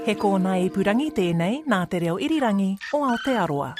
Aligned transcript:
He 0.00 0.14
kōna 0.16 0.54
purangi 0.72 1.10
tēnei 1.12 1.58
nā 1.68 1.78
te 1.92 1.98
reo 2.00 2.14
irirangi 2.16 2.70
o 2.96 3.02
Aotearoa. 3.04 3.74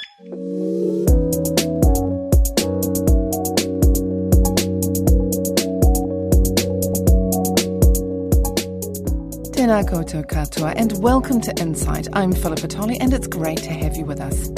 Tēnā 9.57 9.79
koutou 9.89 10.21
katoa, 10.29 10.75
and 10.75 10.93
welcome 11.01 11.41
to 11.41 11.51
Insight. 11.59 12.07
I'm 12.13 12.33
Philippa 12.33 12.67
Tolley, 12.67 12.99
and 12.99 13.13
it's 13.13 13.27
great 13.27 13.63
to 13.63 13.71
have 13.71 13.97
you 13.97 14.05
with 14.05 14.21
us. 14.21 14.49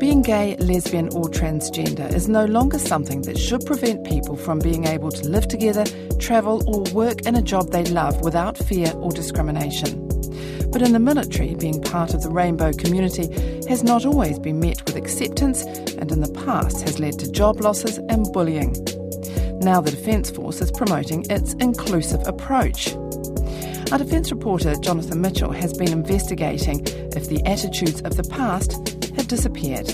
Being 0.00 0.22
gay, 0.22 0.56
lesbian, 0.58 1.10
or 1.14 1.30
transgender 1.30 2.12
is 2.12 2.28
no 2.28 2.44
longer 2.44 2.80
something 2.80 3.22
that 3.22 3.38
should 3.38 3.64
prevent 3.66 4.04
people 4.04 4.36
from 4.36 4.58
being 4.58 4.86
able 4.86 5.12
to 5.12 5.28
live 5.28 5.46
together, 5.46 5.84
travel, 6.18 6.60
or 6.66 6.92
work 6.92 7.26
in 7.26 7.36
a 7.36 7.42
job 7.42 7.70
they 7.70 7.84
love 7.84 8.20
without 8.22 8.58
fear 8.58 8.92
or 8.96 9.12
discrimination. 9.12 10.09
But 10.72 10.82
in 10.82 10.92
the 10.92 11.00
military, 11.00 11.54
being 11.54 11.82
part 11.82 12.14
of 12.14 12.22
the 12.22 12.30
rainbow 12.30 12.72
community 12.72 13.26
has 13.68 13.82
not 13.82 14.06
always 14.06 14.38
been 14.38 14.60
met 14.60 14.84
with 14.86 14.96
acceptance 14.96 15.62
and 15.62 16.10
in 16.12 16.20
the 16.20 16.32
past 16.44 16.82
has 16.82 16.98
led 16.98 17.18
to 17.18 17.30
job 17.30 17.60
losses 17.60 17.98
and 18.08 18.32
bullying. 18.32 18.72
Now 19.60 19.80
the 19.80 19.90
Defence 19.90 20.30
Force 20.30 20.60
is 20.60 20.70
promoting 20.70 21.26
its 21.28 21.54
inclusive 21.54 22.26
approach. 22.26 22.94
Our 23.92 23.98
Defence 23.98 24.30
reporter 24.30 24.76
Jonathan 24.76 25.20
Mitchell 25.20 25.50
has 25.50 25.72
been 25.72 25.92
investigating 25.92 26.86
if 26.86 27.28
the 27.28 27.42
attitudes 27.44 28.00
of 28.02 28.16
the 28.16 28.22
past 28.22 28.72
have 29.16 29.26
disappeared. 29.26 29.90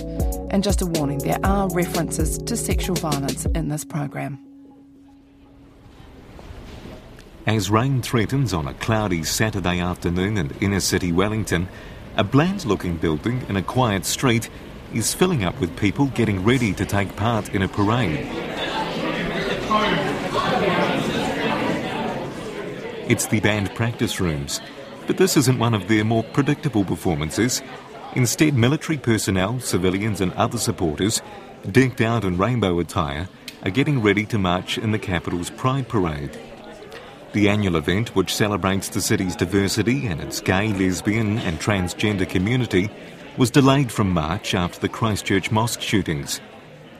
And 0.51 0.62
just 0.62 0.83
a 0.83 0.87
warning 0.87 1.19
there 1.19 1.41
are 1.43 1.69
references 1.70 2.39
to 2.39 2.56
sexual 2.56 2.97
violence 2.97 3.47
in 3.47 3.69
this 3.69 3.84
program. 3.84 4.39
As 7.46 7.70
rain 7.70 8.02
threatens 8.02 8.52
on 8.52 8.66
a 8.66 8.74
cloudy 8.74 9.23
Saturday 9.23 9.78
afternoon 9.78 10.36
in 10.36 10.50
inner 10.60 10.80
city 10.80 11.12
Wellington, 11.12 11.69
a 12.16 12.24
bland 12.24 12.64
looking 12.64 12.96
building 12.96 13.47
in 13.48 13.55
a 13.55 13.62
quiet 13.62 14.05
street 14.05 14.50
is 14.92 15.14
filling 15.14 15.44
up 15.44 15.61
with 15.61 15.77
people 15.77 16.06
getting 16.06 16.42
ready 16.42 16.72
to 16.72 16.84
take 16.84 17.14
part 17.14 17.50
in 17.50 17.62
a 17.62 17.69
parade. 17.69 18.27
It's 23.08 23.28
the 23.28 23.38
band 23.38 23.72
practice 23.77 24.19
rooms, 24.19 24.60
but 25.06 25.16
this 25.16 25.36
isn't 25.36 25.60
one 25.60 25.75
of 25.75 25.86
their 25.86 26.05
more 26.05 26.25
predictable 26.25 26.84
performances. 26.84 27.62
Instead, 28.16 28.55
military 28.55 28.98
personnel, 28.98 29.60
civilians, 29.60 30.20
and 30.20 30.33
other 30.33 30.58
supporters, 30.58 31.22
decked 31.70 32.00
out 32.00 32.25
in 32.25 32.38
rainbow 32.38 32.81
attire, 32.81 33.28
are 33.62 33.70
getting 33.70 34.03
ready 34.03 34.27
to 34.27 34.36
march 34.36 34.78
in 34.78 34.91
the 34.91 34.98
capital's 34.98 35.50
Pride 35.50 35.86
Parade. 35.86 36.36
The 37.37 37.51
annual 37.51 37.77
event, 37.77 38.17
which 38.17 38.34
celebrates 38.34 38.89
the 38.89 39.03
city's 39.03 39.37
diversity 39.37 40.06
and 40.06 40.23
its 40.23 40.41
gay, 40.41 40.73
lesbian, 40.73 41.37
and 41.41 41.61
transgender 41.61 42.27
community, 42.27 42.89
was 43.37 43.51
delayed 43.51 43.93
from 43.93 44.09
March 44.09 44.55
after 44.55 44.81
the 44.81 44.89
Christchurch 44.89 45.51
mosque 45.51 45.83
shootings. 45.83 46.41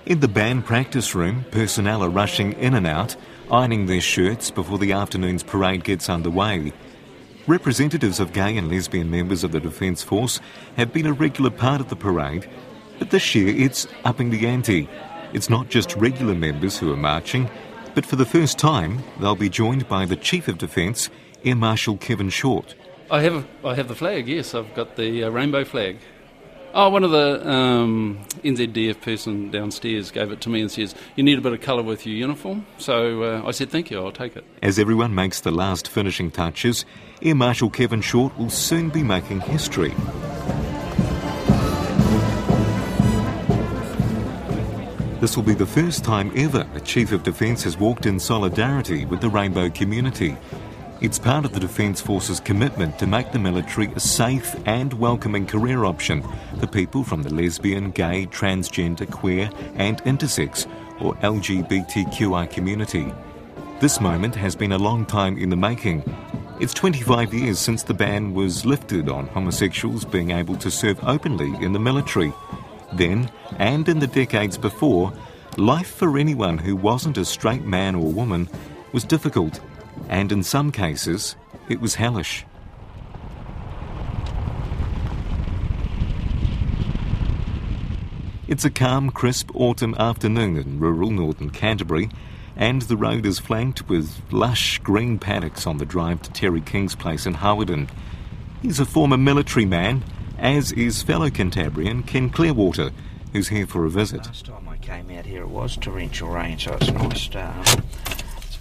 In 0.05 0.21
the 0.21 0.29
band 0.29 0.67
practice 0.67 1.15
room, 1.15 1.47
personnel 1.53 2.05
are 2.05 2.11
rushing 2.11 2.53
in 2.53 2.75
and 2.75 2.87
out, 2.87 3.17
ironing 3.51 3.87
their 3.87 4.03
shirts 4.03 4.51
before 4.51 4.77
the 4.77 4.93
afternoon's 4.93 5.43
parade 5.43 5.85
gets 5.85 6.11
underway. 6.11 6.71
Representatives 7.47 8.21
of 8.21 8.35
gay 8.35 8.59
and 8.59 8.71
lesbian 8.71 9.11
members 9.11 9.43
of 9.43 9.53
the 9.53 9.61
Defence 9.61 10.03
Force 10.03 10.39
have 10.77 10.93
been 10.93 11.07
a 11.07 11.15
regular 11.15 11.49
part 11.51 11.81
of 11.81 11.89
the 11.89 11.97
parade, 11.97 12.47
but 12.99 13.09
this 13.09 13.35
year 13.35 13.57
it's 13.57 13.87
upping 14.05 14.29
the 14.29 14.47
ante. 14.47 14.87
It's 15.33 15.49
not 15.49 15.71
just 15.71 15.97
regular 15.97 16.35
members 16.35 16.77
who 16.77 16.93
are 16.93 16.97
marching, 16.99 17.49
but 17.97 18.07
for 18.07 18.15
the 18.17 18.27
first 18.27 18.59
time 18.59 19.03
they'll 19.19 19.35
be 19.35 19.49
joined 19.49 19.89
by 19.89 20.05
the 20.05 20.17
Chief 20.17 20.47
of 20.49 20.59
Defence, 20.59 21.09
Air 21.45 21.57
Marshal 21.57 21.97
Kevin 21.97 22.29
Short. 22.29 22.77
I 23.11 23.23
have 23.23 23.47
I 23.65 23.75
have 23.75 23.89
the 23.89 23.95
flag. 23.95 24.29
Yes, 24.29 24.55
I've 24.55 24.73
got 24.75 24.97
the 24.97 25.25
uh, 25.25 25.31
rainbow 25.31 25.65
flag. 25.65 25.97
Oh, 26.75 26.91
one 26.91 27.05
of 27.05 27.11
the 27.11 27.49
um, 27.49 28.21
NZDF 28.45 29.01
person 29.01 29.51
downstairs 29.51 30.11
gave 30.11 30.31
it 30.31 30.43
to 30.43 30.51
me 30.51 30.61
and 30.61 30.71
says, 30.71 30.95
"You 31.17 31.23
need 31.25 31.39
a 31.39 31.41
bit 31.41 31.55
of 31.55 31.63
colour 31.63 31.83
with 31.83 32.05
your 32.07 32.15
uniform." 32.15 32.67
So 32.77 33.23
uh, 33.23 33.43
I 33.47 33.53
said, 33.53 33.71
"Thank 33.71 33.91
you, 33.91 33.99
I'll 33.99 34.13
take 34.13 34.37
it." 34.37 34.45
As 34.63 34.79
everyone 34.79 35.15
makes 35.15 35.41
the 35.41 35.51
last 35.51 35.89
finishing 35.89 36.31
touches, 36.31 36.85
Air 37.23 37.35
Marshal 37.35 37.71
Kevin 37.71 38.03
Short 38.03 38.37
will 38.37 38.51
soon 38.51 38.91
be 38.91 39.03
making 39.03 39.41
history. 39.41 39.95
This 45.19 45.35
will 45.35 45.45
be 45.45 45.55
the 45.55 45.65
first 45.65 46.05
time 46.05 46.31
ever 46.37 46.69
a 46.75 46.81
Chief 46.81 47.11
of 47.11 47.23
Defence 47.23 47.63
has 47.63 47.79
walked 47.79 48.05
in 48.05 48.21
solidarity 48.21 49.07
with 49.07 49.23
the 49.23 49.31
rainbow 49.31 49.71
community. 49.71 50.37
It's 51.01 51.19
part 51.19 51.47
of 51.47 51.55
the 51.55 51.61
Defence 51.61 52.03
Force's 52.03 52.39
commitment 52.39 52.99
to 52.99 53.07
make 53.07 53.33
the 53.33 53.39
military 53.39 53.91
a 53.95 54.01
safe 54.01 54.55
and 54.67 54.93
welcoming 54.93 55.47
career 55.47 55.87
option 55.87 56.23
for 56.61 56.67
people 56.67 57.03
from 57.03 57.23
the 57.23 57.33
lesbian, 57.33 57.93
gay, 57.93 58.27
transgender, 58.27 59.11
queer, 59.11 59.49
and 59.77 60.03
intersex 60.03 60.71
or 61.01 61.15
LGBTQI 61.17 62.51
community. 62.51 63.11
This 63.81 64.03
moment 64.03 64.35
has 64.35 64.55
been 64.55 64.73
a 64.73 64.79
long 64.79 65.07
time 65.07 65.39
in 65.39 65.49
the 65.49 65.57
making. 65.57 66.05
It's 66.61 66.75
25 66.75 67.33
years 67.33 67.59
since 67.59 67.83
the 67.83 67.95
ban 67.95 68.35
was 68.35 68.67
lifted 68.67 69.09
on 69.09 69.29
homosexuals 69.29 70.05
being 70.05 70.31
able 70.31 70.57
to 70.57 70.71
serve 70.71 71.03
openly 71.05 71.55
in 71.65 71.73
the 71.73 71.81
military. 71.81 72.35
Then, 72.97 73.31
and 73.59 73.89
in 73.89 73.99
the 73.99 74.07
decades 74.07 74.57
before, 74.57 75.13
life 75.59 75.95
for 75.95 76.19
anyone 76.19 76.59
who 76.59 76.75
wasn't 76.75 77.19
a 77.19 77.25
straight 77.25 77.65
man 77.65 77.95
or 77.95 78.11
woman 78.11 78.49
was 78.93 79.05
difficult, 79.05 79.61
and 80.09 80.33
in 80.33 80.43
some 80.43 80.73
cases, 80.73 81.37
it 81.69 81.81
was 81.81 81.97
hellish. 81.97 82.47
It's 88.49 88.65
a 88.65 88.71
calm, 88.71 89.11
crisp 89.11 89.51
autumn 89.55 89.95
afternoon 89.99 90.57
in 90.57 90.79
rural 90.79 91.11
northern 91.11 91.51
Canterbury, 91.51 92.09
and 92.57 92.81
the 92.83 92.97
road 92.97 93.27
is 93.27 93.39
flanked 93.39 93.89
with 93.89 94.23
lush 94.31 94.79
green 94.79 95.19
paddocks 95.19 95.67
on 95.67 95.77
the 95.77 95.85
drive 95.85 96.23
to 96.23 96.31
Terry 96.31 96.63
King's 96.63 96.95
place 96.95 97.27
in 97.27 97.35
Hawarden. 97.35 97.91
He's 98.63 98.81
a 98.81 98.87
former 98.87 99.19
military 99.19 99.67
man, 99.67 100.03
as 100.39 100.73
is 100.73 101.03
fellow 101.03 101.29
Cantabrian 101.31 102.07
Ken 102.07 102.31
Clearwater, 102.31 102.91
who's 103.33 103.49
here 103.49 103.67
for 103.67 103.85
a 103.85 103.91
visit. 103.91 104.27
Last 104.27 104.47
time 104.47 104.69
I 104.69 104.77
came 104.79 105.11
out 105.11 105.27
here, 105.27 105.43
it 105.43 105.49
was 105.49 105.77
torrential 105.77 106.29
rain, 106.29 106.59
so 106.59 106.75
it's 106.75 106.91
nice. 106.91 107.29
To, 107.29 107.49
um, 107.49 107.65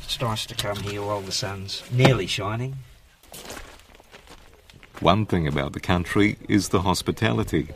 it's 0.04 0.20
nice 0.22 0.46
to 0.46 0.56
come 0.56 0.78
here 0.78 1.02
while 1.02 1.22
the 1.22 1.32
sun's 1.32 1.84
nearly 1.92 2.28
shining. 2.28 2.76
One 5.02 5.26
thing 5.26 5.48
about 5.48 5.74
the 5.74 5.80
country 5.80 6.38
is 6.48 6.70
the 6.70 6.82
hospitality. 6.82 7.70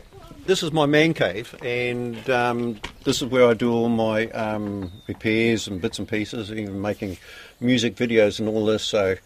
This 0.46 0.62
is 0.62 0.72
my 0.72 0.86
man 0.86 1.12
cave, 1.12 1.54
and 1.62 2.28
um, 2.30 2.80
this 3.04 3.20
is 3.20 3.28
where 3.28 3.48
I 3.48 3.54
do 3.54 3.72
all 3.72 3.88
my 3.90 4.28
um, 4.30 4.90
repairs 5.06 5.68
and 5.68 5.80
bits 5.80 5.98
and 5.98 6.08
pieces, 6.08 6.50
even 6.50 6.80
making 6.80 7.18
music 7.60 7.94
videos 7.94 8.40
and 8.40 8.48
all 8.48 8.64
this. 8.64 8.82
So, 8.82 9.16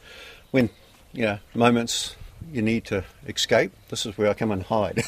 when 0.50 0.70
you 1.12 1.22
know 1.22 1.38
moments 1.54 2.16
you 2.52 2.62
need 2.62 2.84
to 2.86 3.04
escape, 3.26 3.72
this 3.88 4.06
is 4.06 4.16
where 4.18 4.28
I 4.30 4.34
come 4.34 4.50
and 4.50 4.62
hide. 4.62 5.02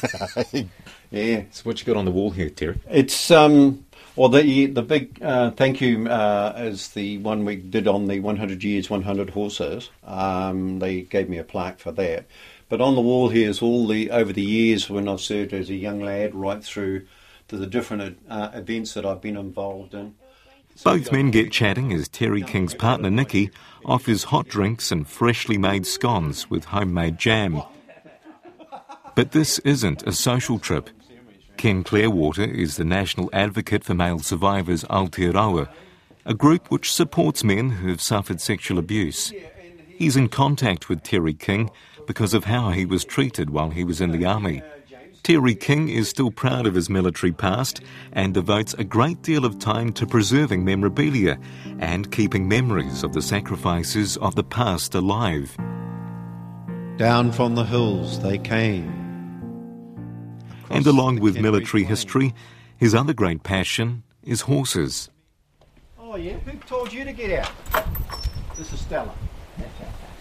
yeah, 1.11 1.43
So 1.51 1.63
what 1.63 1.79
you 1.79 1.85
got 1.85 1.97
on 1.97 2.05
the 2.05 2.11
wall 2.11 2.31
here, 2.31 2.49
Terry? 2.49 2.79
it's 2.89 3.31
um. 3.31 3.83
Well, 4.15 4.29
the 4.29 4.65
the 4.65 4.81
big 4.81 5.21
uh, 5.21 5.51
thank 5.51 5.79
you 5.79 6.07
uh, 6.09 6.53
is 6.57 6.89
the 6.89 7.19
one 7.19 7.45
we 7.45 7.55
did 7.55 7.87
on 7.87 8.07
the 8.07 8.19
100 8.19 8.63
years, 8.63 8.89
100 8.89 9.29
horses. 9.29 9.91
Um, 10.03 10.79
they 10.79 11.01
gave 11.01 11.29
me 11.29 11.37
a 11.37 11.43
plaque 11.43 11.77
for 11.79 11.91
that. 11.91 12.25
But 12.67 12.81
on 12.81 12.95
the 12.95 13.01
wall 13.01 13.29
here 13.29 13.47
is 13.47 13.61
all 13.61 13.85
the 13.85 14.09
over 14.09 14.33
the 14.33 14.41
years 14.41 14.89
when 14.89 15.07
I've 15.07 15.21
served 15.21 15.53
as 15.53 15.69
a 15.69 15.75
young 15.75 16.01
lad, 16.01 16.33
right 16.33 16.63
through 16.63 17.05
to 17.49 17.57
the 17.57 17.67
different 17.67 18.17
uh, 18.27 18.49
events 18.55 18.95
that 18.95 19.05
I've 19.05 19.21
been 19.21 19.37
involved 19.37 19.93
in. 19.93 20.15
Both 20.83 21.11
men 21.11 21.31
get 21.31 21.51
chatting 21.51 21.91
as 21.93 22.07
Terry 22.07 22.41
King's 22.41 22.73
partner 22.73 23.09
Nikki 23.09 23.49
offers 23.85 24.25
hot 24.25 24.47
drinks 24.47 24.91
and 24.91 25.07
freshly 25.07 25.57
made 25.57 25.85
scones 25.85 26.49
with 26.49 26.65
homemade 26.65 27.17
jam. 27.17 27.61
But 29.15 29.31
this 29.31 29.59
isn't 29.59 30.03
a 30.03 30.11
social 30.11 30.59
trip. 30.59 30.89
Ken 31.57 31.83
Clearwater 31.83 32.43
is 32.43 32.75
the 32.75 32.83
national 32.83 33.29
advocate 33.33 33.83
for 33.83 33.95
male 33.95 34.19
survivors 34.19 34.83
Aotearoa, 34.85 35.69
a 36.25 36.33
group 36.33 36.69
which 36.69 36.93
supports 36.93 37.43
men 37.43 37.71
who 37.71 37.87
have 37.89 38.01
suffered 38.01 38.39
sexual 38.39 38.77
abuse. 38.77 39.33
He's 39.87 40.15
in 40.15 40.29
contact 40.29 40.89
with 40.89 41.01
Terry 41.01 41.33
King 41.33 41.71
because 42.05 42.33
of 42.33 42.43
how 42.43 42.69
he 42.69 42.85
was 42.85 43.03
treated 43.03 43.49
while 43.49 43.71
he 43.71 43.83
was 43.83 43.99
in 43.99 44.11
the 44.11 44.25
army. 44.25 44.61
Terry 45.27 45.55
King 45.55 45.89
is 45.89 46.07
still 46.07 46.31
proud 46.31 46.65
of 46.65 46.73
his 46.73 46.89
military 46.89 47.33
past 47.33 47.81
and 48.13 48.33
devotes 48.33 48.73
a 48.75 48.85
great 48.85 49.21
deal 49.23 49.43
of 49.43 49.59
time 49.59 49.91
to 49.91 50.07
preserving 50.07 50.63
memorabilia 50.63 51.37
and 51.79 52.09
keeping 52.13 52.47
memories 52.47 53.03
of 53.03 53.11
the 53.11 53.21
sacrifices 53.21 54.15
of 54.15 54.35
the 54.35 54.43
past 54.45 54.95
alive. 54.95 55.53
Down 56.95 57.33
from 57.33 57.55
the 57.55 57.65
hills 57.65 58.21
they 58.21 58.37
came. 58.37 58.87
And 60.69 60.87
along 60.87 61.19
with 61.19 61.37
military 61.37 61.83
history, 61.83 62.33
his 62.77 62.95
other 62.95 63.13
great 63.13 63.43
passion 63.43 64.03
is 64.23 64.39
horses. 64.39 65.09
Oh 65.99 66.15
yeah, 66.15 66.37
who 66.37 66.57
told 66.59 66.93
you 66.93 67.03
to 67.03 67.11
get 67.11 67.37
out? 67.43 67.51
This 68.57 68.71
is 68.71 68.79
Stella. 68.79 69.13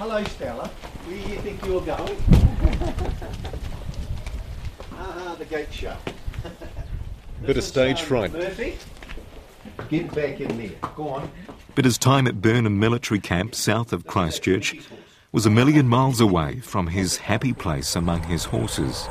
Hello, 0.00 0.24
Stella. 0.24 0.66
Where 0.66 1.16
do 1.16 1.28
you 1.32 1.38
think 1.42 1.64
you're 1.64 1.80
going? 1.80 3.56
ah, 4.98 5.36
the 5.38 5.44
gate 5.44 5.72
shut. 5.72 5.98
Bit 7.46 7.56
of 7.56 7.64
stage 7.64 8.00
um, 8.00 8.06
fright. 8.06 8.32
Murphy, 8.32 8.76
get 9.88 10.14
back 10.14 10.40
in 10.40 10.56
there. 10.58 10.90
Go 10.94 11.08
on. 11.08 11.30
But 11.74 11.84
his 11.84 11.98
time 11.98 12.26
at 12.26 12.40
Burnham 12.40 12.78
Military 12.78 13.20
Camp 13.20 13.54
south 13.54 13.92
of 13.92 14.06
Christchurch 14.06 14.76
was 15.32 15.44
a 15.44 15.50
million 15.50 15.86
miles 15.86 16.20
away 16.20 16.60
from 16.60 16.86
his 16.86 17.18
happy 17.18 17.52
place 17.52 17.94
among 17.94 18.22
his 18.22 18.44
horses. 18.44 19.06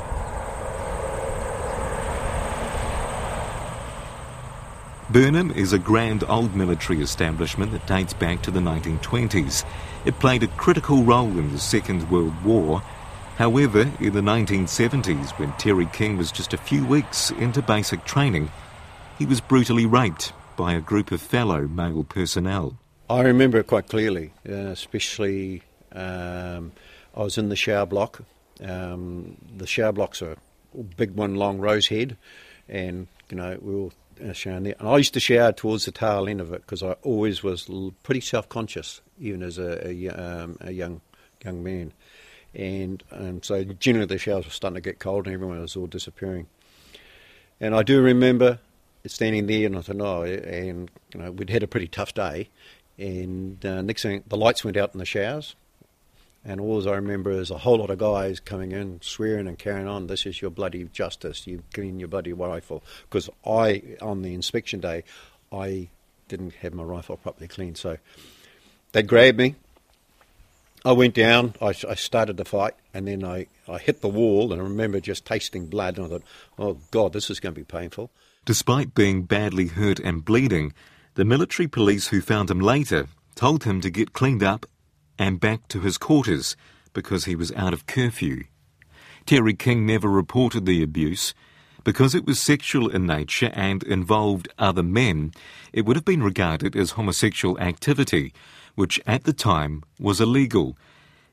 Burnham 5.08 5.52
is 5.52 5.72
a 5.72 5.78
grand 5.78 6.24
old 6.28 6.56
military 6.56 7.00
establishment 7.00 7.70
that 7.70 7.86
dates 7.86 8.12
back 8.12 8.42
to 8.42 8.50
the 8.50 8.58
1920s. 8.58 9.64
It 10.04 10.18
played 10.18 10.42
a 10.42 10.48
critical 10.48 11.04
role 11.04 11.28
in 11.28 11.52
the 11.52 11.60
Second 11.60 12.10
World 12.10 12.44
War. 12.44 12.82
However, 13.36 13.82
in 14.00 14.14
the 14.14 14.22
1970s, 14.22 15.38
when 15.38 15.52
Terry 15.58 15.84
King 15.92 16.16
was 16.16 16.32
just 16.32 16.54
a 16.54 16.58
few 16.58 16.86
weeks 16.86 17.30
into 17.32 17.60
basic 17.60 18.04
training, 18.04 18.50
he 19.18 19.26
was 19.26 19.42
brutally 19.42 19.84
raped 19.84 20.32
by 20.56 20.72
a 20.72 20.80
group 20.80 21.12
of 21.12 21.20
fellow 21.20 21.68
male 21.68 22.02
personnel. 22.02 22.78
I 23.10 23.20
remember 23.20 23.58
it 23.58 23.66
quite 23.66 23.88
clearly, 23.88 24.32
uh, 24.48 24.72
especially 24.72 25.62
um, 25.92 26.72
I 27.14 27.22
was 27.22 27.36
in 27.36 27.50
the 27.50 27.56
shower 27.56 27.84
block. 27.84 28.22
Um, 28.64 29.36
the 29.54 29.66
shower 29.66 29.92
blocks 29.92 30.22
are 30.22 30.32
a 30.32 30.82
big 30.82 31.14
one, 31.14 31.34
long 31.34 31.58
rose 31.58 31.88
head, 31.88 32.16
and 32.70 33.06
you 33.30 33.36
know 33.36 33.58
we 33.60 33.74
were 33.74 33.90
uh, 34.30 34.32
showering 34.32 34.62
there. 34.62 34.76
And 34.78 34.88
I 34.88 34.96
used 34.96 35.12
to 35.12 35.20
shower 35.20 35.52
towards 35.52 35.84
the 35.84 35.92
tail 35.92 36.26
end 36.26 36.40
of 36.40 36.54
it 36.54 36.62
because 36.62 36.82
I 36.82 36.92
always 37.02 37.42
was 37.42 37.70
pretty 38.02 38.22
self-conscious, 38.22 39.02
even 39.20 39.42
as 39.42 39.58
a, 39.58 39.86
a, 39.86 40.08
um, 40.08 40.56
a 40.62 40.72
young 40.72 41.02
young 41.44 41.62
man. 41.62 41.92
And 42.56 43.04
um, 43.12 43.42
so 43.42 43.62
generally 43.64 44.06
the 44.06 44.18
showers 44.18 44.46
were 44.46 44.50
starting 44.50 44.76
to 44.76 44.80
get 44.80 44.98
cold, 44.98 45.26
and 45.26 45.34
everyone 45.34 45.60
was 45.60 45.76
all 45.76 45.86
disappearing. 45.86 46.46
And 47.60 47.74
I 47.74 47.82
do 47.82 48.00
remember 48.00 48.58
standing 49.04 49.46
there, 49.46 49.66
and 49.66 49.76
I 49.76 49.82
thought, 49.82 49.96
no, 49.96 50.22
and 50.22 50.90
you 51.12 51.20
know 51.20 51.30
we'd 51.30 51.50
had 51.50 51.62
a 51.62 51.68
pretty 51.68 51.86
tough 51.86 52.14
day. 52.14 52.48
And 52.98 53.64
uh, 53.64 53.82
next 53.82 54.02
thing, 54.02 54.24
the 54.26 54.38
lights 54.38 54.64
went 54.64 54.78
out 54.78 54.94
in 54.94 54.98
the 54.98 55.04
showers, 55.04 55.54
and 56.46 56.60
all 56.60 56.88
I 56.88 56.94
remember 56.94 57.32
is 57.32 57.50
a 57.50 57.58
whole 57.58 57.78
lot 57.78 57.90
of 57.90 57.98
guys 57.98 58.38
coming 58.38 58.70
in, 58.70 59.00
swearing 59.02 59.48
and 59.48 59.58
carrying 59.58 59.88
on. 59.88 60.06
This 60.06 60.24
is 60.24 60.40
your 60.40 60.50
bloody 60.50 60.84
justice. 60.84 61.46
You 61.46 61.62
clean 61.74 61.98
your 61.98 62.08
bloody 62.08 62.32
rifle. 62.32 62.84
Because 63.02 63.28
I, 63.44 63.82
on 64.00 64.22
the 64.22 64.32
inspection 64.32 64.78
day, 64.78 65.02
I 65.52 65.88
didn't 66.28 66.54
have 66.54 66.72
my 66.72 66.84
rifle 66.84 67.16
properly 67.16 67.48
cleaned. 67.48 67.78
So 67.78 67.98
they 68.92 69.02
grabbed 69.02 69.38
me. 69.38 69.56
I 70.84 70.92
went 70.92 71.14
down. 71.14 71.54
I, 71.60 71.68
I 71.68 71.94
started 71.94 72.36
the 72.36 72.44
fight, 72.44 72.74
and 72.94 73.08
then 73.08 73.24
I, 73.24 73.46
I 73.68 73.78
hit 73.78 74.00
the 74.00 74.08
wall. 74.08 74.52
And 74.52 74.60
I 74.60 74.64
remember 74.64 75.00
just 75.00 75.24
tasting 75.24 75.66
blood. 75.66 75.98
And 75.98 76.06
I 76.06 76.08
thought, 76.10 76.22
oh 76.58 76.78
God, 76.90 77.12
this 77.12 77.30
is 77.30 77.40
going 77.40 77.54
to 77.54 77.60
be 77.60 77.64
painful. 77.64 78.10
Despite 78.44 78.94
being 78.94 79.24
badly 79.24 79.66
hurt 79.66 79.98
and 79.98 80.24
bleeding, 80.24 80.72
the 81.14 81.24
military 81.24 81.66
police 81.66 82.08
who 82.08 82.20
found 82.20 82.50
him 82.50 82.60
later 82.60 83.08
told 83.34 83.64
him 83.64 83.80
to 83.80 83.90
get 83.90 84.12
cleaned 84.12 84.42
up 84.42 84.66
and 85.18 85.40
back 85.40 85.66
to 85.68 85.80
his 85.80 85.98
quarters 85.98 86.56
because 86.92 87.24
he 87.24 87.34
was 87.34 87.52
out 87.52 87.72
of 87.72 87.86
curfew. 87.86 88.44
Terry 89.26 89.54
King 89.54 89.84
never 89.84 90.08
reported 90.08 90.66
the 90.66 90.82
abuse. 90.82 91.34
Because 91.84 92.16
it 92.16 92.26
was 92.26 92.40
sexual 92.40 92.88
in 92.88 93.06
nature 93.06 93.52
and 93.54 93.82
involved 93.84 94.48
other 94.58 94.82
men, 94.82 95.32
it 95.72 95.86
would 95.86 95.94
have 95.94 96.04
been 96.04 96.22
regarded 96.22 96.74
as 96.74 96.92
homosexual 96.92 97.58
activity, 97.60 98.32
which 98.76 99.00
at 99.06 99.24
the 99.24 99.32
time 99.32 99.82
was 99.98 100.20
illegal. 100.20 100.78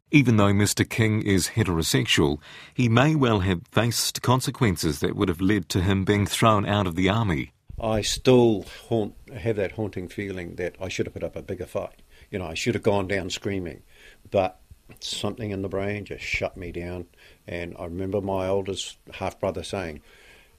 Even 0.10 0.38
though 0.38 0.54
Mr. 0.54 0.88
King 0.88 1.22
is 1.22 1.50
heterosexual, 1.50 2.40
he 2.74 2.90
may 2.90 3.16
well 3.16 3.40
have 3.40 3.68
faced 3.72 4.22
consequences 4.22 5.00
that 5.00 5.16
would 5.16 5.30
have 5.30 5.42
led 5.42 5.69
to 5.69 5.81
him 5.81 6.04
being 6.04 6.25
thrown 6.25 6.66
out 6.66 6.88
of 6.88 6.95
the 6.95 7.10
army. 7.10 7.51
I 7.81 8.01
still 8.01 8.66
haunt, 8.88 9.16
have 9.36 9.56
that 9.56 9.74
haunting 9.74 10.07
feeling 10.07 10.56
that 10.56 10.75
I 10.80 10.88
should 10.88 11.07
have 11.07 11.13
put 11.13 11.24
up 11.24 11.36
a 11.36 11.42
bigger 11.42 11.66
fight. 11.66 12.01
You 12.30 12.40
know, 12.40 12.45
I 12.45 12.54
should 12.54 12.75
have 12.75 12.84
gone 12.84 13.07
down 13.07 13.30
screaming, 13.30 13.81
but 14.30 14.60
something 15.00 15.50
in 15.50 15.63
the 15.63 15.69
brain 15.69 16.06
just 16.06 16.24
shut 16.24 16.56
me 16.56 16.72
down. 16.72 17.07
And 17.48 17.75
I 17.80 17.86
remember 17.86 18.22
my 18.22 18.48
oldest 18.48 18.98
half 19.16 19.40
brother 19.40 19.63
saying, 19.63 20.01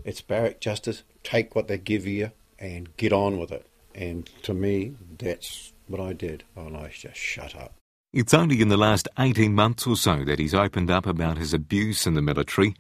"It's 0.05 0.21
barrack 0.21 0.61
justice. 0.61 1.05
Take 1.23 1.55
what 1.55 1.69
they 1.69 1.79
give 1.79 2.07
you 2.07 2.33
and 2.59 2.95
get 2.97 3.13
on 3.13 3.39
with 3.39 3.53
it." 3.53 3.67
And 3.95 4.29
to 4.43 4.53
me, 4.53 4.95
that's 5.19 5.73
what 5.87 6.01
I 6.01 6.13
did, 6.13 6.45
and 6.57 6.77
I 6.77 6.89
just 6.89 7.17
shut 7.17 7.55
up. 7.55 7.75
It's 8.13 8.35
only 8.35 8.61
in 8.61 8.69
the 8.69 8.77
last 8.77 9.09
18 9.19 9.55
months 9.55 9.87
or 9.87 9.97
so 9.97 10.25
that 10.25 10.39
he's 10.39 10.55
opened 10.55 10.91
up 10.91 11.05
about 11.07 11.37
his 11.37 11.53
abuse 11.53 12.07
in 12.07 12.15
the 12.15 12.23
military. 12.23 12.77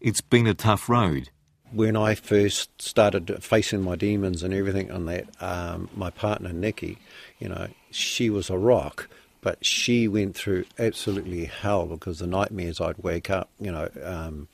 It's 0.00 0.20
been 0.20 0.46
a 0.46 0.54
tough 0.54 0.88
road. 0.88 1.30
when 1.72 1.96
I 1.96 2.14
first 2.14 2.80
started 2.80 3.42
facing 3.42 3.82
my 3.82 3.96
demons 3.96 4.42
and 4.44 4.54
everything 4.54 4.92
on 4.92 5.06
that, 5.06 5.26
um, 5.42 5.88
my 5.96 6.10
partner 6.10 6.52
Nikki, 6.52 6.98
you 7.40 7.48
know, 7.48 7.66
she 7.90 8.30
was 8.30 8.48
a 8.48 8.56
rock, 8.56 9.08
but 9.40 9.64
she 9.64 10.06
went 10.06 10.36
through 10.36 10.66
absolutely 10.78 11.46
hell 11.46 11.86
because 11.86 12.20
the 12.20 12.26
nightmares 12.28 12.80
I'd 12.80 12.98
wake 12.98 13.28
up, 13.28 13.50
you 13.58 13.72
know, 13.72 13.88
um, 14.04 14.48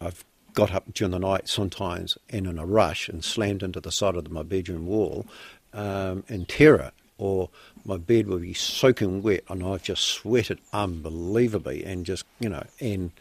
I've 0.00 0.24
got 0.52 0.72
up 0.72 0.92
during 0.92 1.12
the 1.12 1.18
night 1.18 1.48
sometimes 1.48 2.18
and 2.28 2.46
in 2.46 2.58
a 2.58 2.66
rush 2.66 3.08
and 3.08 3.24
slammed 3.24 3.62
into 3.62 3.80
the 3.80 3.90
side 3.90 4.14
of 4.16 4.30
my 4.30 4.42
bedroom 4.42 4.86
wall 4.86 5.26
um, 5.72 6.24
in 6.28 6.44
terror. 6.44 6.92
Or 7.22 7.50
my 7.84 7.98
bed 7.98 8.26
would 8.26 8.42
be 8.42 8.52
soaking 8.52 9.22
wet, 9.22 9.44
and 9.48 9.62
I've 9.62 9.84
just 9.84 10.02
sweated 10.04 10.58
unbelievably, 10.72 11.84
and 11.84 12.04
just 12.04 12.24
you 12.40 12.48
know, 12.48 12.64
and 12.80 13.12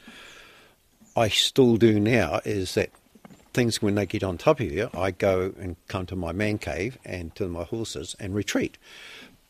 I 1.16 1.28
still 1.30 1.78
do 1.78 2.00
now 2.00 2.42
is 2.44 2.74
that 2.74 2.90
things 3.54 3.80
when 3.80 3.94
they 3.94 4.08
get 4.08 4.24
on 4.24 4.40
top 4.40 4.60
of 4.60 4.72
you, 4.72 4.90
I 4.96 5.12
go 5.12 5.54
and 5.60 5.76
come 5.88 6.08
to 6.08 6.16
my 6.16 6.32
man 6.32 6.58
cave 6.58 6.98
and 7.06 7.36
to 7.36 7.48
my 7.48 7.64
horses 7.64 8.16
and 8.20 8.34
retreat. 8.34 8.80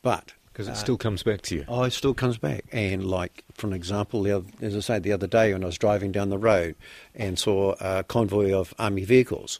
But 0.01 0.33
Because 0.51 0.67
it 0.67 0.71
uh, 0.71 0.75
still 0.75 0.97
comes 0.97 1.23
back 1.23 1.43
to 1.43 1.55
you. 1.55 1.65
Oh, 1.67 1.83
it 1.83 1.91
still 1.91 2.13
comes 2.13 2.37
back. 2.37 2.65
And 2.73 3.05
like, 3.05 3.45
for 3.53 3.67
an 3.67 3.73
example, 3.73 4.21
other, 4.21 4.45
as 4.61 4.75
I 4.75 4.79
say, 4.79 4.99
the 4.99 5.13
other 5.13 5.27
day 5.27 5.53
when 5.53 5.63
I 5.63 5.67
was 5.67 5.77
driving 5.77 6.11
down 6.11 6.29
the 6.29 6.37
road 6.37 6.75
and 7.15 7.39
saw 7.39 7.75
a 7.79 8.03
convoy 8.03 8.51
of 8.53 8.73
army 8.77 9.05
vehicles, 9.05 9.59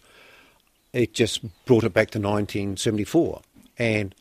it 0.91 1.13
just 1.13 1.41
brought 1.65 1.83
it 1.83 1.93
back 1.93 2.09
to 2.11 2.19
1974. 2.19 3.41
And 3.77 4.13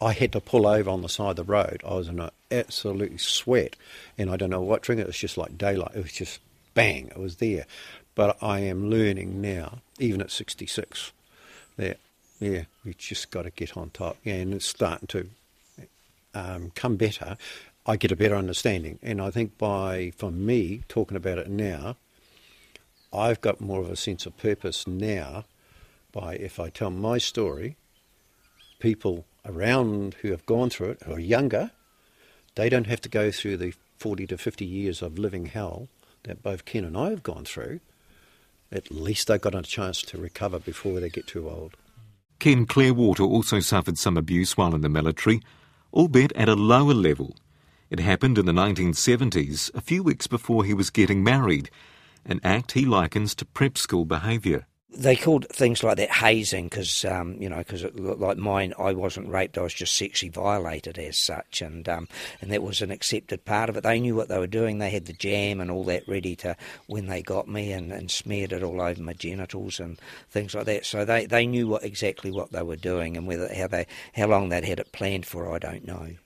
I 0.00 0.12
had 0.12 0.32
to 0.32 0.40
pull 0.40 0.66
over 0.66 0.88
on 0.90 1.02
the 1.02 1.08
side 1.08 1.30
of 1.30 1.36
the 1.36 1.44
road. 1.44 1.82
I 1.86 1.94
was 1.94 2.08
in 2.08 2.20
an 2.20 2.30
absolute 2.50 3.20
sweat. 3.20 3.76
And 4.16 4.30
I 4.30 4.36
don't 4.36 4.50
know 4.50 4.60
what 4.60 4.82
triggered 4.82 5.04
it. 5.04 5.08
was 5.08 5.18
just 5.18 5.36
like 5.36 5.58
daylight. 5.58 5.92
It 5.94 6.02
was 6.02 6.12
just 6.12 6.40
bang, 6.74 7.08
it 7.08 7.18
was 7.18 7.36
there. 7.36 7.66
But 8.14 8.36
I 8.42 8.60
am 8.60 8.90
learning 8.90 9.40
now, 9.40 9.78
even 9.98 10.20
at 10.20 10.30
66, 10.30 11.12
that, 11.76 11.98
yeah, 12.40 12.64
we 12.84 12.94
just 12.94 13.30
got 13.30 13.42
to 13.42 13.50
get 13.50 13.76
on 13.76 13.90
top. 13.90 14.16
Yeah, 14.24 14.34
and 14.34 14.54
it's 14.54 14.66
starting 14.66 15.08
to 15.08 15.28
um, 16.34 16.72
come 16.74 16.96
better, 16.96 17.36
I 17.86 17.96
get 17.96 18.12
a 18.12 18.16
better 18.16 18.36
understanding. 18.36 18.98
And 19.02 19.20
I 19.20 19.30
think 19.30 19.56
by, 19.58 20.12
for 20.16 20.30
me, 20.30 20.82
talking 20.88 21.16
about 21.16 21.38
it 21.38 21.48
now, 21.48 21.96
I've 23.12 23.40
got 23.40 23.60
more 23.60 23.80
of 23.80 23.90
a 23.90 23.96
sense 23.96 24.26
of 24.26 24.36
purpose 24.36 24.86
now 24.86 25.44
by 26.12 26.34
if 26.34 26.60
I 26.60 26.68
tell 26.68 26.90
my 26.90 27.18
story, 27.18 27.76
people 28.78 29.24
around 29.48 30.14
who 30.22 30.30
have 30.30 30.46
gone 30.46 30.70
through 30.70 30.90
it, 30.90 31.02
who 31.04 31.14
are 31.14 31.18
younger, 31.18 31.70
they 32.54 32.68
don't 32.68 32.86
have 32.86 33.00
to 33.00 33.08
go 33.08 33.30
through 33.30 33.56
the 33.56 33.74
40 33.98 34.26
to 34.28 34.38
50 34.38 34.64
years 34.64 35.02
of 35.02 35.18
living 35.18 35.46
hell 35.46 35.88
that 36.24 36.42
both 36.42 36.64
Ken 36.64 36.84
and 36.84 36.96
I 36.96 37.10
have 37.10 37.22
gone 37.22 37.44
through. 37.44 37.80
At 38.70 38.90
least 38.90 39.28
they've 39.28 39.40
got 39.40 39.54
a 39.54 39.62
chance 39.62 40.02
to 40.02 40.18
recover 40.18 40.58
before 40.58 41.00
they 41.00 41.08
get 41.08 41.26
too 41.26 41.48
old. 41.48 41.76
Ken 42.38 42.66
Clearwater 42.66 43.24
also 43.24 43.60
suffered 43.60 43.98
some 43.98 44.16
abuse 44.16 44.56
while 44.56 44.74
in 44.74 44.82
the 44.82 44.88
military, 44.88 45.40
albeit 45.92 46.32
at 46.32 46.48
a 46.48 46.54
lower 46.54 46.94
level. 46.94 47.34
It 47.90 48.00
happened 48.00 48.38
in 48.38 48.46
the 48.46 48.52
1970s, 48.52 49.74
a 49.74 49.80
few 49.80 50.02
weeks 50.02 50.26
before 50.26 50.64
he 50.64 50.74
was 50.74 50.90
getting 50.90 51.24
married, 51.24 51.70
an 52.24 52.40
act 52.44 52.72
he 52.72 52.84
likens 52.84 53.34
to 53.36 53.46
prep 53.46 53.78
school 53.78 54.04
behaviour. 54.04 54.66
They 54.90 55.16
called 55.16 55.46
things 55.48 55.82
like 55.82 55.98
that 55.98 56.10
hazing 56.10 56.68
because, 56.68 57.04
um, 57.04 57.34
you 57.38 57.48
know, 57.48 57.58
because 57.58 57.84
like 57.94 58.38
mine, 58.38 58.72
I 58.78 58.94
wasn't 58.94 59.28
raped. 59.28 59.58
I 59.58 59.62
was 59.62 59.74
just 59.74 59.94
sexually 59.94 60.30
violated 60.30 60.98
as 60.98 61.18
such, 61.18 61.60
and 61.60 61.86
um, 61.88 62.08
and 62.40 62.50
that 62.50 62.62
was 62.62 62.80
an 62.80 62.90
accepted 62.90 63.44
part 63.44 63.68
of 63.68 63.76
it. 63.76 63.82
They 63.82 64.00
knew 64.00 64.14
what 64.14 64.28
they 64.28 64.38
were 64.38 64.46
doing. 64.46 64.78
They 64.78 64.88
had 64.88 65.04
the 65.04 65.12
jam 65.12 65.60
and 65.60 65.70
all 65.70 65.84
that 65.84 66.08
ready 66.08 66.34
to 66.36 66.56
when 66.86 67.06
they 67.06 67.20
got 67.20 67.46
me, 67.46 67.70
and, 67.70 67.92
and 67.92 68.10
smeared 68.10 68.52
it 68.52 68.62
all 68.62 68.80
over 68.80 69.02
my 69.02 69.12
genitals 69.12 69.78
and 69.78 70.00
things 70.30 70.54
like 70.54 70.64
that. 70.64 70.86
So 70.86 71.04
they, 71.04 71.26
they 71.26 71.46
knew 71.46 71.68
what 71.68 71.84
exactly 71.84 72.30
what 72.30 72.52
they 72.52 72.62
were 72.62 72.76
doing, 72.76 73.16
and 73.16 73.26
whether 73.26 73.52
how 73.54 73.66
they 73.66 73.86
how 74.14 74.26
long 74.26 74.48
they'd 74.48 74.64
had 74.64 74.80
it 74.80 74.92
planned 74.92 75.26
for, 75.26 75.52
I 75.54 75.58
don't 75.58 75.86
know. 75.86 76.16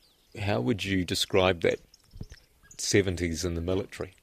How 0.41 0.61
would 0.61 0.85
you 0.85 1.05
describe 1.05 1.63
that 1.63 1.81
70s 2.79 3.45
in 3.45 3.55
the 3.55 3.61
military? 3.61 4.15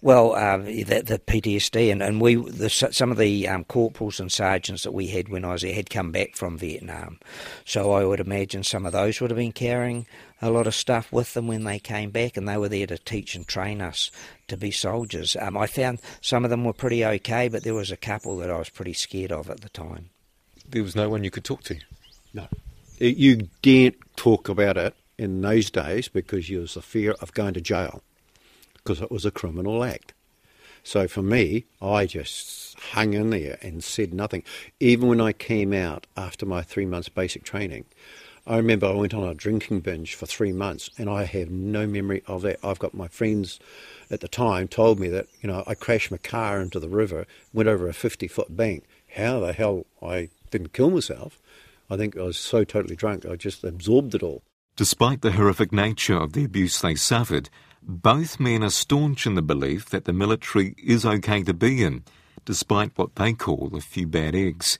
Well, 0.00 0.34
um, 0.34 0.64
the, 0.64 0.82
the, 0.82 1.20
PTSD 1.24 1.92
and, 1.92 2.02
and 2.02 2.20
we 2.20 2.34
the, 2.34 2.68
some 2.68 3.10
of 3.10 3.18
the 3.18 3.48
um, 3.48 3.64
corporals 3.64 4.20
and 4.20 4.30
sergeants 4.30 4.82
that 4.82 4.92
we 4.92 5.06
had 5.06 5.28
when 5.28 5.44
I 5.44 5.52
was 5.52 5.62
there 5.62 5.74
had 5.74 5.90
come 5.90 6.10
back 6.10 6.34
from 6.34 6.58
Vietnam, 6.58 7.20
so 7.64 7.92
I 7.92 8.04
would 8.04 8.20
imagine 8.20 8.64
some 8.64 8.84
of 8.84 8.92
those 8.92 9.20
would 9.20 9.30
have 9.30 9.38
been 9.38 9.52
carrying 9.52 10.06
a 10.40 10.50
lot 10.50 10.66
of 10.66 10.74
stuff 10.74 11.12
with 11.12 11.34
them 11.34 11.46
when 11.46 11.62
they 11.64 11.78
came 11.78 12.10
back, 12.10 12.36
and 12.36 12.48
they 12.48 12.56
were 12.56 12.68
there 12.68 12.88
to 12.88 12.98
teach 12.98 13.36
and 13.36 13.46
train 13.46 13.80
us 13.80 14.10
to 14.48 14.56
be 14.56 14.72
soldiers. 14.72 15.36
Um, 15.40 15.56
I 15.56 15.68
found 15.68 16.00
some 16.20 16.44
of 16.44 16.50
them 16.50 16.64
were 16.64 16.72
pretty 16.72 17.04
okay, 17.04 17.48
but 17.48 17.62
there 17.62 17.74
was 17.74 17.92
a 17.92 17.96
couple 17.96 18.36
that 18.38 18.50
I 18.50 18.58
was 18.58 18.68
pretty 18.68 18.92
scared 18.92 19.30
of 19.30 19.48
at 19.48 19.60
the 19.60 19.68
time. 19.68 20.10
There 20.68 20.82
was 20.82 20.96
no 20.96 21.08
one 21.08 21.22
you 21.22 21.30
could 21.30 21.44
talk 21.44 21.62
to. 21.64 21.78
No, 22.34 22.48
you 22.98 23.48
didn't 23.62 24.00
talk 24.16 24.48
about 24.48 24.76
it 24.76 24.94
in 25.16 25.40
those 25.40 25.70
days 25.70 26.08
because 26.08 26.50
you 26.50 26.60
was 26.60 26.74
the 26.74 26.82
fear 26.82 27.12
of 27.20 27.32
going 27.34 27.54
to 27.54 27.60
jail 27.60 28.02
because 28.82 29.00
it 29.00 29.10
was 29.10 29.24
a 29.24 29.30
criminal 29.30 29.84
act. 29.84 30.14
So 30.84 31.06
for 31.06 31.22
me, 31.22 31.64
I 31.80 32.06
just 32.06 32.78
hung 32.78 33.14
in 33.14 33.30
there 33.30 33.58
and 33.62 33.84
said 33.84 34.12
nothing. 34.12 34.42
Even 34.80 35.08
when 35.08 35.20
I 35.20 35.32
came 35.32 35.72
out 35.72 36.06
after 36.16 36.44
my 36.44 36.62
three 36.62 36.86
months 36.86 37.08
basic 37.08 37.44
training, 37.44 37.84
I 38.44 38.56
remember 38.56 38.86
I 38.86 38.94
went 38.94 39.14
on 39.14 39.22
a 39.22 39.34
drinking 39.34 39.80
binge 39.80 40.16
for 40.16 40.26
three 40.26 40.52
months 40.52 40.90
and 40.98 41.08
I 41.08 41.24
have 41.24 41.50
no 41.50 41.86
memory 41.86 42.24
of 42.26 42.42
that. 42.42 42.58
I've 42.64 42.80
got 42.80 42.92
my 42.92 43.06
friends 43.06 43.60
at 44.10 44.20
the 44.20 44.28
time 44.28 44.66
told 44.66 44.98
me 44.98 45.08
that, 45.10 45.28
you 45.40 45.48
know, 45.48 45.62
I 45.66 45.74
crashed 45.74 46.10
my 46.10 46.16
car 46.16 46.60
into 46.60 46.80
the 46.80 46.88
river, 46.88 47.26
went 47.52 47.68
over 47.68 47.88
a 47.88 47.92
50 47.92 48.26
foot 48.26 48.56
bank. 48.56 48.84
How 49.14 49.38
the 49.38 49.52
hell 49.52 49.86
I 50.02 50.30
didn't 50.50 50.72
kill 50.72 50.90
myself? 50.90 51.38
I 51.88 51.96
think 51.96 52.16
I 52.16 52.22
was 52.22 52.36
so 52.36 52.64
totally 52.64 52.96
drunk, 52.96 53.24
I 53.24 53.36
just 53.36 53.62
absorbed 53.62 54.14
it 54.14 54.22
all. 54.22 54.42
Despite 54.74 55.20
the 55.20 55.32
horrific 55.32 55.72
nature 55.72 56.16
of 56.16 56.32
the 56.32 56.44
abuse 56.44 56.80
they 56.80 56.94
suffered, 56.94 57.50
both 57.82 58.38
men 58.38 58.62
are 58.62 58.70
staunch 58.70 59.26
in 59.26 59.34
the 59.34 59.42
belief 59.42 59.90
that 59.90 60.04
the 60.04 60.12
military 60.12 60.74
is 60.82 61.04
okay 61.04 61.42
to 61.42 61.54
be 61.54 61.82
in, 61.82 62.04
despite 62.44 62.92
what 62.96 63.16
they 63.16 63.32
call 63.32 63.70
a 63.74 63.80
few 63.80 64.06
bad 64.06 64.34
eggs. 64.34 64.78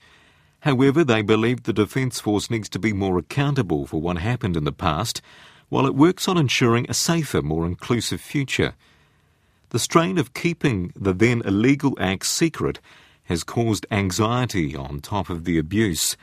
However, 0.61 1.03
they 1.03 1.21
believe 1.21 1.63
the 1.63 1.73
Defence 1.73 2.21
Force 2.21 2.49
needs 2.49 2.69
to 2.69 2.79
be 2.79 2.93
more 2.93 3.17
accountable 3.17 3.85
for 3.85 3.99
what 3.99 4.17
happened 4.17 4.55
in 4.55 4.63
the 4.63 4.71
past, 4.71 5.21
while 5.67 5.85
it 5.85 5.95
works 5.95 6.27
on 6.27 6.37
ensuring 6.37 6.85
a 6.87 6.93
safer, 6.93 7.41
more 7.41 7.65
inclusive 7.65 8.21
future. 8.21 8.73
The 9.69 9.79
strain 9.79 10.17
of 10.17 10.33
keeping 10.33 10.93
the 10.95 11.13
then 11.13 11.41
illegal 11.45 11.97
acts 11.99 12.29
secret 12.29 12.79
has 13.23 13.43
caused 13.43 13.85
anxiety 13.91 14.75
on 14.75 14.99
top 14.99 15.29
of 15.29 15.45
the 15.45 15.57
abuse. 15.57 16.15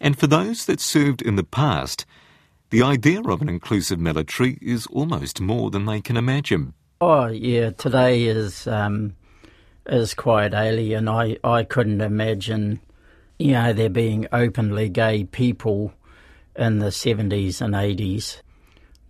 And 0.00 0.18
for 0.18 0.26
those 0.26 0.64
that 0.66 0.80
served 0.80 1.20
in 1.20 1.36
the 1.36 1.44
past, 1.44 2.06
the 2.70 2.82
idea 2.82 3.22
of 3.22 3.40
an 3.40 3.48
inclusive 3.48 3.98
military 3.98 4.58
is 4.60 4.86
almost 4.88 5.40
more 5.40 5.70
than 5.70 5.86
they 5.86 6.00
can 6.00 6.16
imagine. 6.16 6.74
Oh 7.00 7.26
yeah, 7.26 7.70
today 7.70 8.24
is 8.24 8.66
um, 8.66 9.14
is 9.86 10.14
quite 10.14 10.52
alien. 10.52 11.08
I, 11.08 11.36
I 11.44 11.64
couldn't 11.64 12.00
imagine, 12.00 12.80
you 13.38 13.52
know, 13.52 13.72
there 13.72 13.88
being 13.88 14.26
openly 14.32 14.88
gay 14.88 15.24
people 15.24 15.92
in 16.56 16.80
the 16.80 16.90
seventies 16.90 17.60
and 17.60 17.74
eighties. 17.74 18.42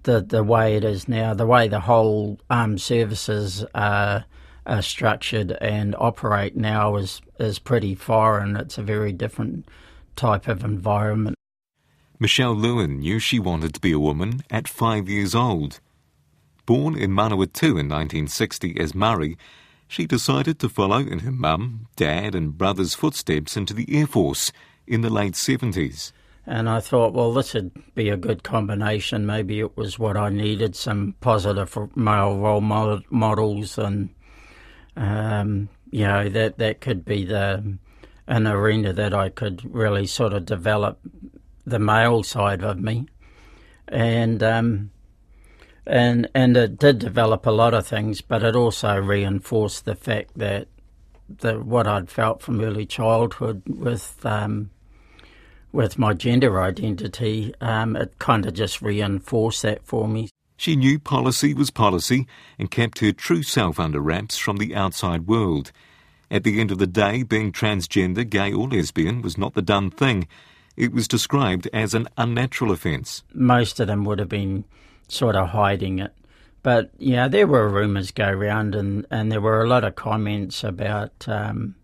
The 0.03 0.21
the 0.21 0.45
way 0.45 0.77
it 0.77 0.85
is 0.85 1.09
now, 1.09 1.35
the 1.35 1.47
way 1.47 1.67
the 1.67 1.81
whole 1.81 2.39
armed 2.51 2.81
services 2.81 3.65
are, 3.75 4.27
are 4.67 4.83
structured 4.83 5.53
and 5.61 5.97
operate 5.99 6.57
now 6.57 6.97
is 6.97 7.23
is 7.41 7.59
pretty 7.59 7.95
foreign. 7.95 8.57
It's 8.57 8.79
a 8.79 8.83
very 8.83 9.13
different 9.13 9.67
type 10.15 10.47
of 10.47 10.63
environment. 10.63 11.38
Michelle 12.21 12.55
Lewin 12.55 12.99
knew 12.99 13.21
she 13.21 13.39
wanted 13.39 13.75
to 13.75 13.81
be 13.81 13.93
a 13.93 13.99
woman 13.99 14.43
at 14.51 14.67
five 14.67 15.09
years 15.09 15.37
old. 15.37 15.79
Born 16.67 16.97
in 16.97 17.13
Manawatu 17.13 17.79
in 17.79 17.89
1960 17.89 18.81
as 18.81 18.93
Murray, 18.93 19.39
she 19.87 20.05
decided 20.05 20.59
to 20.59 20.69
follow 20.69 20.99
in 20.99 21.21
her 21.21 21.31
mum, 21.31 21.87
dad, 21.95 22.35
and 22.35 22.59
brother's 22.59 22.95
footsteps 22.95 23.57
into 23.57 23.73
the 23.73 23.87
Air 23.89 24.09
Force 24.09 24.51
in 24.85 25.03
the 25.03 25.11
late 25.11 25.35
70s. 25.35 26.11
And 26.45 26.69
I 26.69 26.81
thought, 26.81 27.13
well, 27.13 27.33
this 27.33 27.55
would 27.55 27.71
be 27.95 28.09
a 28.09 28.17
good 28.17 28.43
combination. 28.43 29.25
Maybe 29.25 29.61
it 29.61 29.77
was 29.77 29.97
what 29.99 30.17
I 30.17 30.29
needed 30.29 30.75
some 30.75 31.15
positive 31.21 31.77
male 31.97 32.37
role 32.37 32.61
models, 32.61 33.79
and, 33.79 34.09
um, 34.97 35.69
you 35.91 36.07
know, 36.07 36.29
that, 36.31 36.59
that 36.59 36.81
could 36.81 37.05
be 37.05 37.25
the 37.25 37.79
an 38.27 38.47
arena 38.47 38.93
that 38.93 39.15
I 39.15 39.31
could 39.31 39.63
really 39.75 40.07
sort 40.07 40.35
of 40.35 40.45
develop 40.45 40.99
the 41.71 41.79
male 41.79 42.23
side 42.23 42.63
of 42.63 42.79
me, 42.79 43.07
and 43.87 44.43
um, 44.43 44.91
and 45.87 46.29
and 46.35 46.57
it 46.57 46.79
did 46.79 46.99
develop 46.99 47.47
a 47.47 47.51
lot 47.51 47.75
of 47.75 47.87
things, 47.87 48.21
but 48.21 48.43
it 48.43 48.55
also 48.55 48.97
reinforced 48.97 49.85
the 49.85 49.95
fact 49.95 50.33
that 50.37 50.69
the 51.29 51.55
what 51.61 51.87
I'd 51.87 52.11
felt 52.11 52.43
from 52.43 52.61
early 52.61 52.87
childhood 52.87 53.63
with 53.67 54.25
um, 54.25 54.71
with 55.73 55.99
my 55.99 56.15
gender 56.15 56.61
identity, 56.61 57.55
um, 57.61 57.97
it 57.97 58.19
kind 58.19 58.47
of 58.47 58.55
just 58.55 58.81
reinforced 58.81 59.63
that 59.63 59.85
for 59.85 60.09
me. 60.09 60.29
She 60.57 60.75
knew 60.75 60.99
policy 60.99 61.55
was 61.55 61.71
policy 61.71 62.27
and 62.59 62.71
kept 62.71 62.99
her 62.99 63.13
true 63.13 63.43
self 63.43 63.79
under 63.79 64.01
wraps 64.01 64.39
from 64.39 64.57
the 64.57 64.75
outside 64.75 65.27
world. 65.27 65.71
At 66.31 66.45
the 66.45 66.61
end 66.61 66.71
of 66.71 66.79
the 66.79 66.87
day, 66.87 67.23
being 67.23 67.53
transgender, 67.53 68.29
gay, 68.29 68.53
or 68.53 68.69
lesbian 68.69 69.23
was 69.23 69.39
not 69.39 69.55
the 69.55 69.63
done 69.63 69.91
thing, 69.91 70.27
it 70.79 70.93
was 70.93 71.09
described 71.09 71.69
as 71.73 71.93
an 71.93 72.09
unnatural 72.17 72.71
offence. 72.71 73.25
Most 73.35 73.81
of 73.81 73.89
them 73.89 74.05
would 74.05 74.21
have 74.21 74.29
been 74.29 74.65
sort 75.09 75.35
of 75.35 75.49
hiding 75.49 75.99
it. 75.99 76.13
But 76.63 76.91
yeah, 76.99 77.27
there 77.27 77.49
were 77.49 77.69
rumours 77.69 78.13
go 78.13 78.31
round, 78.31 78.75
and, 78.75 79.05
and 79.11 79.31
there 79.31 79.41
were 79.41 79.63
a 79.63 79.69
lot 79.69 79.85
of 79.85 79.97
comments 79.97 80.63
about 80.63 81.27
um, 81.27 81.75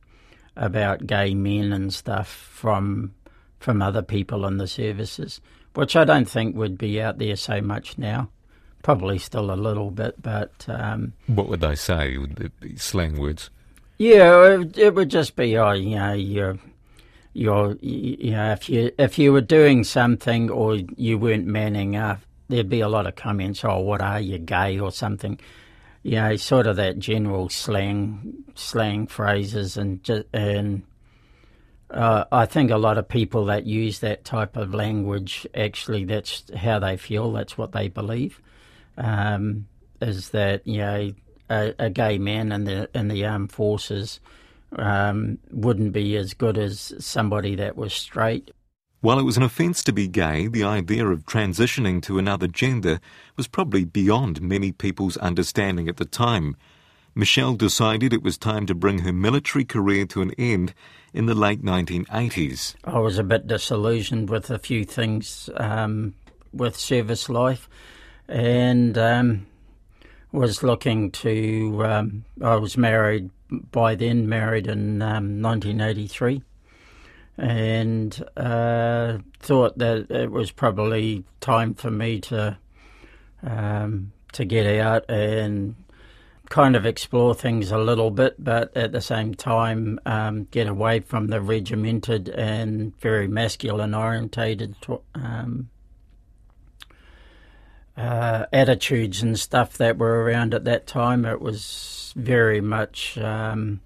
about 0.57 1.07
gay 1.07 1.35
men 1.35 1.73
and 1.73 1.93
stuff 1.93 2.29
from 2.29 3.13
from 3.59 3.83
other 3.83 4.03
people 4.03 4.47
in 4.47 4.59
the 4.59 4.69
services, 4.69 5.41
which 5.75 5.97
I 5.97 6.05
don't 6.05 6.29
think 6.29 6.55
would 6.55 6.79
be 6.79 7.01
out 7.01 7.19
there 7.19 7.37
so 7.37 7.61
much 7.61 7.99
now. 7.99 8.29
Probably 8.83 9.19
still 9.19 9.51
a 9.51 9.57
little 9.57 9.91
bit, 9.91 10.21
but 10.23 10.67
um, 10.69 11.15
what 11.27 11.49
would 11.49 11.61
they 11.61 11.75
say? 11.75 12.17
Would 12.19 12.39
it 12.39 12.61
be 12.61 12.77
slang 12.77 13.19
words? 13.19 13.51
Yeah, 13.97 14.61
it, 14.61 14.77
it 14.77 14.95
would 14.95 15.09
just 15.09 15.37
be, 15.37 15.57
oh, 15.57 15.73
you 15.73 15.97
know, 15.97 16.13
you're 16.13 16.59
you're, 17.35 17.77
you 17.81 18.31
know, 18.31 18.53
if 18.53 18.69
you 18.69 18.93
if 18.97 19.19
you 19.19 19.33
were 19.33 19.41
doing 19.41 19.85
something 19.85 20.51
or 20.51 20.77
you 20.97 21.19
weren't 21.19 21.47
manning 21.47 21.97
up, 21.97 22.21
there'd 22.49 22.69
be 22.69 22.81
a 22.81 22.89
lot 22.89 23.07
of 23.07 23.17
comments. 23.17 23.65
Oh, 23.65 23.81
what 23.81 24.01
are 24.01 24.21
you, 24.21 24.39
gay 24.39 24.79
or 24.79 24.93
something? 24.93 25.39
You 26.05 26.13
know, 26.13 26.37
sort 26.37 26.67
of 26.69 26.77
that 26.77 26.99
general 26.99 27.49
slang 27.49 28.45
slang 28.55 29.09
phrases 29.09 29.77
and 29.77 30.09
and 30.33 30.85
uh, 31.91 32.25
I 32.31 32.47
think 32.47 32.71
a 32.71 32.77
lot 32.77 32.99
of 32.99 33.09
people 33.09 33.47
that 33.47 33.67
use 33.67 33.99
that 33.99 34.25
type 34.25 34.57
of 34.57 34.73
language 34.73 35.47
actually 35.55 36.05
that's 36.05 36.45
how 36.57 36.79
they 36.79 36.97
feel. 36.97 37.33
That's 37.33 37.59
what 37.59 37.73
they 37.73 37.89
believe. 37.89 38.41
Um, 38.97 39.67
is 40.01 40.31
that 40.31 40.67
you 40.67 40.79
know 40.79 41.13
a, 41.51 41.75
a, 41.81 41.91
gay 41.91 42.19
man 42.19 42.53
in 42.53 42.65
the 42.65 42.89
in 42.95 43.09
the 43.09 43.25
armed 43.25 43.51
forces 43.51 44.21
um, 44.77 45.39
wouldn't 45.51 45.93
be 45.93 46.17
as 46.17 46.35
good 46.35 46.59
as 46.59 46.95
somebody 46.99 47.55
that 47.57 47.77
was 47.77 47.93
straight. 47.93 48.51
While 49.01 49.19
it 49.19 49.25
was 49.25 49.37
an 49.37 49.43
offence 49.43 49.85
to 49.85 49.93
be 49.93 50.09
gay, 50.09 50.47
the 50.47 50.65
idea 50.65 51.07
of 51.07 51.27
transitioning 51.27 52.01
to 52.05 52.19
another 52.19 52.47
gender 52.47 53.01
was 53.37 53.47
probably 53.47 53.85
beyond 53.85 54.41
many 54.41 54.73
people's 54.73 55.19
understanding 55.19 55.89
at 55.89 55.99
the 55.99 56.07
time. 56.07 56.57
Michelle 57.15 57.55
decided 57.55 58.13
it 58.13 58.23
was 58.23 58.39
time 58.39 58.67
to 58.67 58.75
bring 58.75 59.01
her 59.01 59.13
military 59.13 59.65
career 59.65 60.07
to 60.07 60.23
an 60.23 60.33
end 60.39 60.75
in 61.13 61.27
the 61.27 61.35
late 61.35 61.63
1980s. 61.63 62.75
I 62.85 62.99
was 62.99 63.19
a 63.19 63.23
bit 63.23 63.47
disillusioned 63.47 64.31
with 64.31 64.51
a 64.51 64.59
few 64.59 64.85
things 64.85 65.51
um, 65.57 66.15
with 66.53 66.77
service 66.77 67.29
life 67.29 67.69
and 68.27 68.97
um, 68.97 69.47
was 70.35 70.63
looking 70.63 71.11
to. 71.13 71.85
Um, 71.85 72.25
I 72.43 72.57
was 72.57 72.77
married 72.77 73.31
by 73.71 73.95
then 73.95 74.29
married 74.29 74.67
in 74.67 75.01
um, 75.01 75.41
1983 75.41 76.43
and 77.37 78.25
uh, 78.37 79.19
thought 79.41 79.79
that 79.79 80.11
it 80.11 80.31
was 80.31 80.51
probably 80.51 81.25
time 81.41 81.75
for 81.75 81.91
me 81.91 82.21
to 82.21 82.59
um, 83.43 84.13
to 84.33 84.45
get 84.45 84.81
out 84.81 85.09
and 85.09 85.75
kind 86.49 86.77
of 86.77 86.85
explore 86.85 87.35
things 87.35 87.71
a 87.71 87.79
little 87.79 88.11
bit, 88.11 88.43
but 88.43 88.77
at 88.77 88.93
the 88.93 89.01
same 89.01 89.35
time 89.35 89.99
um, 90.07 90.45
get 90.51 90.67
away 90.67 91.01
from 91.01 91.29
the 91.29 91.41
regimented 91.41 92.29
and 92.29 92.99
very 93.01 93.29
masculine 93.29 93.95
orientated 93.95 94.77
um, 95.15 95.69
uh, 97.97 98.47
attitudes 98.53 99.23
and 99.23 99.39
stuff 99.39 99.79
that 99.79 99.99
were 99.99 100.25
around 100.25 100.55
at 100.55 100.65
that 100.65 100.87
time. 100.87 101.25
It 101.25 101.41
was 101.41 102.13
very 102.17 102.61
much 102.61 103.17
um, 103.19 103.81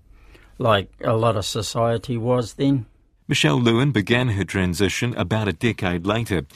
like 0.59 0.91
a 1.03 1.15
lot 1.15 1.37
of 1.37 1.45
society 1.45 2.17
was 2.17 2.55
then. 2.55 2.87
Michelle 3.27 3.61
Lewin 3.61 3.93
began 3.93 4.29
her 4.31 4.45
transition 4.45 5.15
about 5.17 5.49
a 5.49 5.53
decade 5.53 6.07
later. 6.07 6.47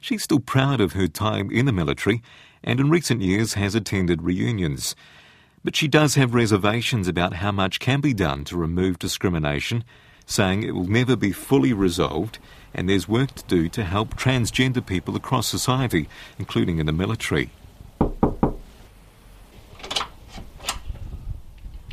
She's 0.00 0.22
still 0.22 0.40
proud 0.40 0.80
of 0.80 0.92
her 0.92 1.08
time 1.08 1.50
in 1.50 1.66
the 1.66 1.72
military 1.72 2.22
and 2.62 2.78
in 2.78 2.90
recent 2.90 3.22
years 3.22 3.54
has 3.54 3.74
attended 3.74 4.22
reunions. 4.22 4.94
But 5.64 5.76
she 5.76 5.88
does 5.88 6.14
have 6.14 6.34
reservations 6.34 7.08
about 7.08 7.34
how 7.34 7.52
much 7.52 7.80
can 7.80 8.00
be 8.00 8.14
done 8.14 8.44
to 8.44 8.56
remove 8.56 8.98
discrimination, 8.98 9.84
saying 10.26 10.62
it 10.62 10.74
will 10.74 10.86
never 10.86 11.16
be 11.16 11.32
fully 11.32 11.72
resolved 11.72 12.38
and 12.74 12.88
there's 12.88 13.08
work 13.08 13.34
to 13.34 13.44
do 13.44 13.68
to 13.70 13.84
help 13.84 14.16
transgender 14.16 14.84
people 14.84 15.16
across 15.16 15.48
society, 15.48 16.08
including 16.38 16.78
in 16.78 16.86
the 16.86 16.92
military. 16.92 17.50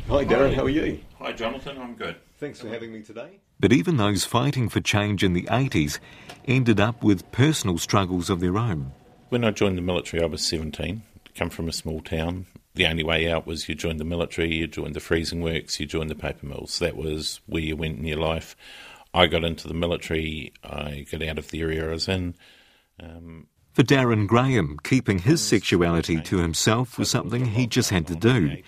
Hi, 0.08 0.24
Darren, 0.24 0.54
how 0.54 0.64
are 0.64 0.70
you? 0.70 1.00
Hi, 1.18 1.32
Jonathan, 1.32 1.78
I'm 1.78 1.94
good. 1.94 2.16
Thanks 2.38 2.60
for 2.60 2.68
having 2.68 2.92
me 2.92 3.02
today. 3.02 3.40
But 3.60 3.72
even 3.72 3.96
those 3.96 4.24
fighting 4.24 4.68
for 4.68 4.80
change 4.80 5.24
in 5.24 5.32
the 5.32 5.42
80s 5.42 5.98
ended 6.46 6.80
up 6.80 7.02
with 7.02 7.30
personal 7.32 7.76
struggles 7.76 8.30
of 8.30 8.40
their 8.40 8.56
own. 8.56 8.92
When 9.28 9.44
I 9.44 9.50
joined 9.50 9.76
the 9.76 9.82
military, 9.82 10.22
I 10.22 10.26
was 10.26 10.46
17, 10.46 11.02
come 11.34 11.50
from 11.50 11.68
a 11.68 11.72
small 11.72 12.00
town. 12.00 12.46
The 12.74 12.86
only 12.86 13.02
way 13.02 13.28
out 13.30 13.46
was 13.46 13.68
you 13.68 13.74
joined 13.74 13.98
the 13.98 14.04
military, 14.04 14.54
you 14.54 14.68
joined 14.68 14.94
the 14.94 15.00
freezing 15.00 15.42
works, 15.42 15.80
you 15.80 15.86
joined 15.86 16.10
the 16.10 16.14
paper 16.14 16.46
mills. 16.46 16.78
That 16.78 16.96
was 16.96 17.40
where 17.46 17.60
you 17.60 17.76
went 17.76 17.98
in 17.98 18.04
your 18.04 18.18
life. 18.18 18.56
I 19.18 19.26
got 19.26 19.42
into 19.42 19.66
the 19.66 19.74
military, 19.74 20.52
I 20.62 21.04
got 21.10 21.22
out 21.22 21.38
of 21.38 21.50
the 21.50 21.60
area 21.60 21.88
I 21.88 21.90
was 21.90 22.06
in. 22.06 22.36
Um, 23.00 23.48
For 23.72 23.82
Darren 23.82 24.28
Graham, 24.28 24.78
keeping 24.84 25.18
his 25.18 25.42
sexuality 25.42 26.20
to 26.20 26.38
himself 26.38 26.98
was 26.98 27.10
something 27.10 27.46
he 27.46 27.66
just 27.66 27.90
had 27.90 28.06
to 28.06 28.14
do. 28.14 28.62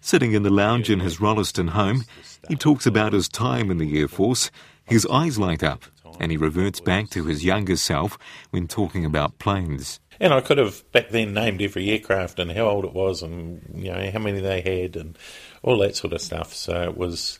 Sitting 0.00 0.32
in 0.32 0.44
the 0.44 0.50
lounge 0.50 0.88
in 0.88 1.00
his 1.00 1.20
Rolleston 1.20 1.68
home, 1.68 2.04
he 2.48 2.56
talks 2.56 2.86
about 2.86 3.12
his 3.12 3.28
time 3.28 3.70
in 3.70 3.76
the 3.76 4.00
Air 4.00 4.08
Force. 4.08 4.50
His 4.84 5.06
eyes 5.06 5.38
light 5.38 5.62
up, 5.62 5.84
and 6.18 6.30
he 6.30 6.38
reverts 6.38 6.80
back 6.80 7.10
to 7.10 7.24
his 7.26 7.44
younger 7.44 7.76
self 7.76 8.18
when 8.50 8.68
talking 8.68 9.04
about 9.04 9.38
planes. 9.38 10.00
And 10.18 10.32
I 10.32 10.40
could 10.40 10.58
have 10.58 10.90
back 10.92 11.10
then 11.10 11.34
named 11.34 11.60
every 11.60 11.90
aircraft 11.90 12.38
and 12.38 12.50
how 12.50 12.66
old 12.66 12.84
it 12.84 12.94
was 12.94 13.22
and 13.22 13.62
you 13.74 13.92
know 13.92 14.10
how 14.10 14.18
many 14.18 14.40
they 14.40 14.60
had 14.62 14.96
and 14.96 15.18
all 15.62 15.78
that 15.78 15.96
sort 15.96 16.14
of 16.14 16.20
stuff. 16.22 16.54
So 16.54 16.82
it 16.82 16.96
was 16.96 17.38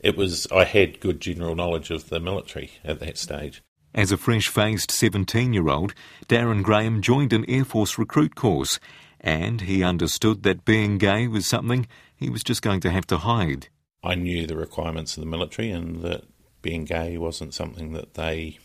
it 0.00 0.16
was 0.16 0.46
I 0.52 0.64
had 0.64 1.00
good 1.00 1.20
general 1.20 1.54
knowledge 1.54 1.90
of 1.90 2.08
the 2.08 2.20
military 2.20 2.72
at 2.84 3.00
that 3.00 3.18
stage. 3.18 3.62
As 3.94 4.12
a 4.12 4.16
fresh 4.16 4.48
faced 4.48 4.90
17 4.90 5.52
year 5.52 5.68
old, 5.68 5.94
Darren 6.28 6.62
Graham 6.62 7.02
joined 7.02 7.32
an 7.32 7.44
Air 7.48 7.64
Force 7.64 7.98
recruit 7.98 8.34
course, 8.34 8.78
and 9.20 9.62
he 9.62 9.82
understood 9.82 10.42
that 10.42 10.64
being 10.64 10.98
gay 10.98 11.26
was 11.26 11.46
something 11.46 11.86
he 12.14 12.30
was 12.30 12.42
just 12.42 12.62
going 12.62 12.80
to 12.80 12.90
have 12.90 13.06
to 13.08 13.18
hide. 13.18 13.68
I 14.02 14.14
knew 14.14 14.46
the 14.46 14.56
requirements 14.56 15.16
of 15.16 15.22
the 15.22 15.30
military 15.30 15.70
and 15.70 16.02
that 16.02 16.24
being 16.62 16.84
gay 16.84 17.18
wasn't 17.18 17.54
something 17.54 17.92
that 17.92 18.14
they 18.14 18.58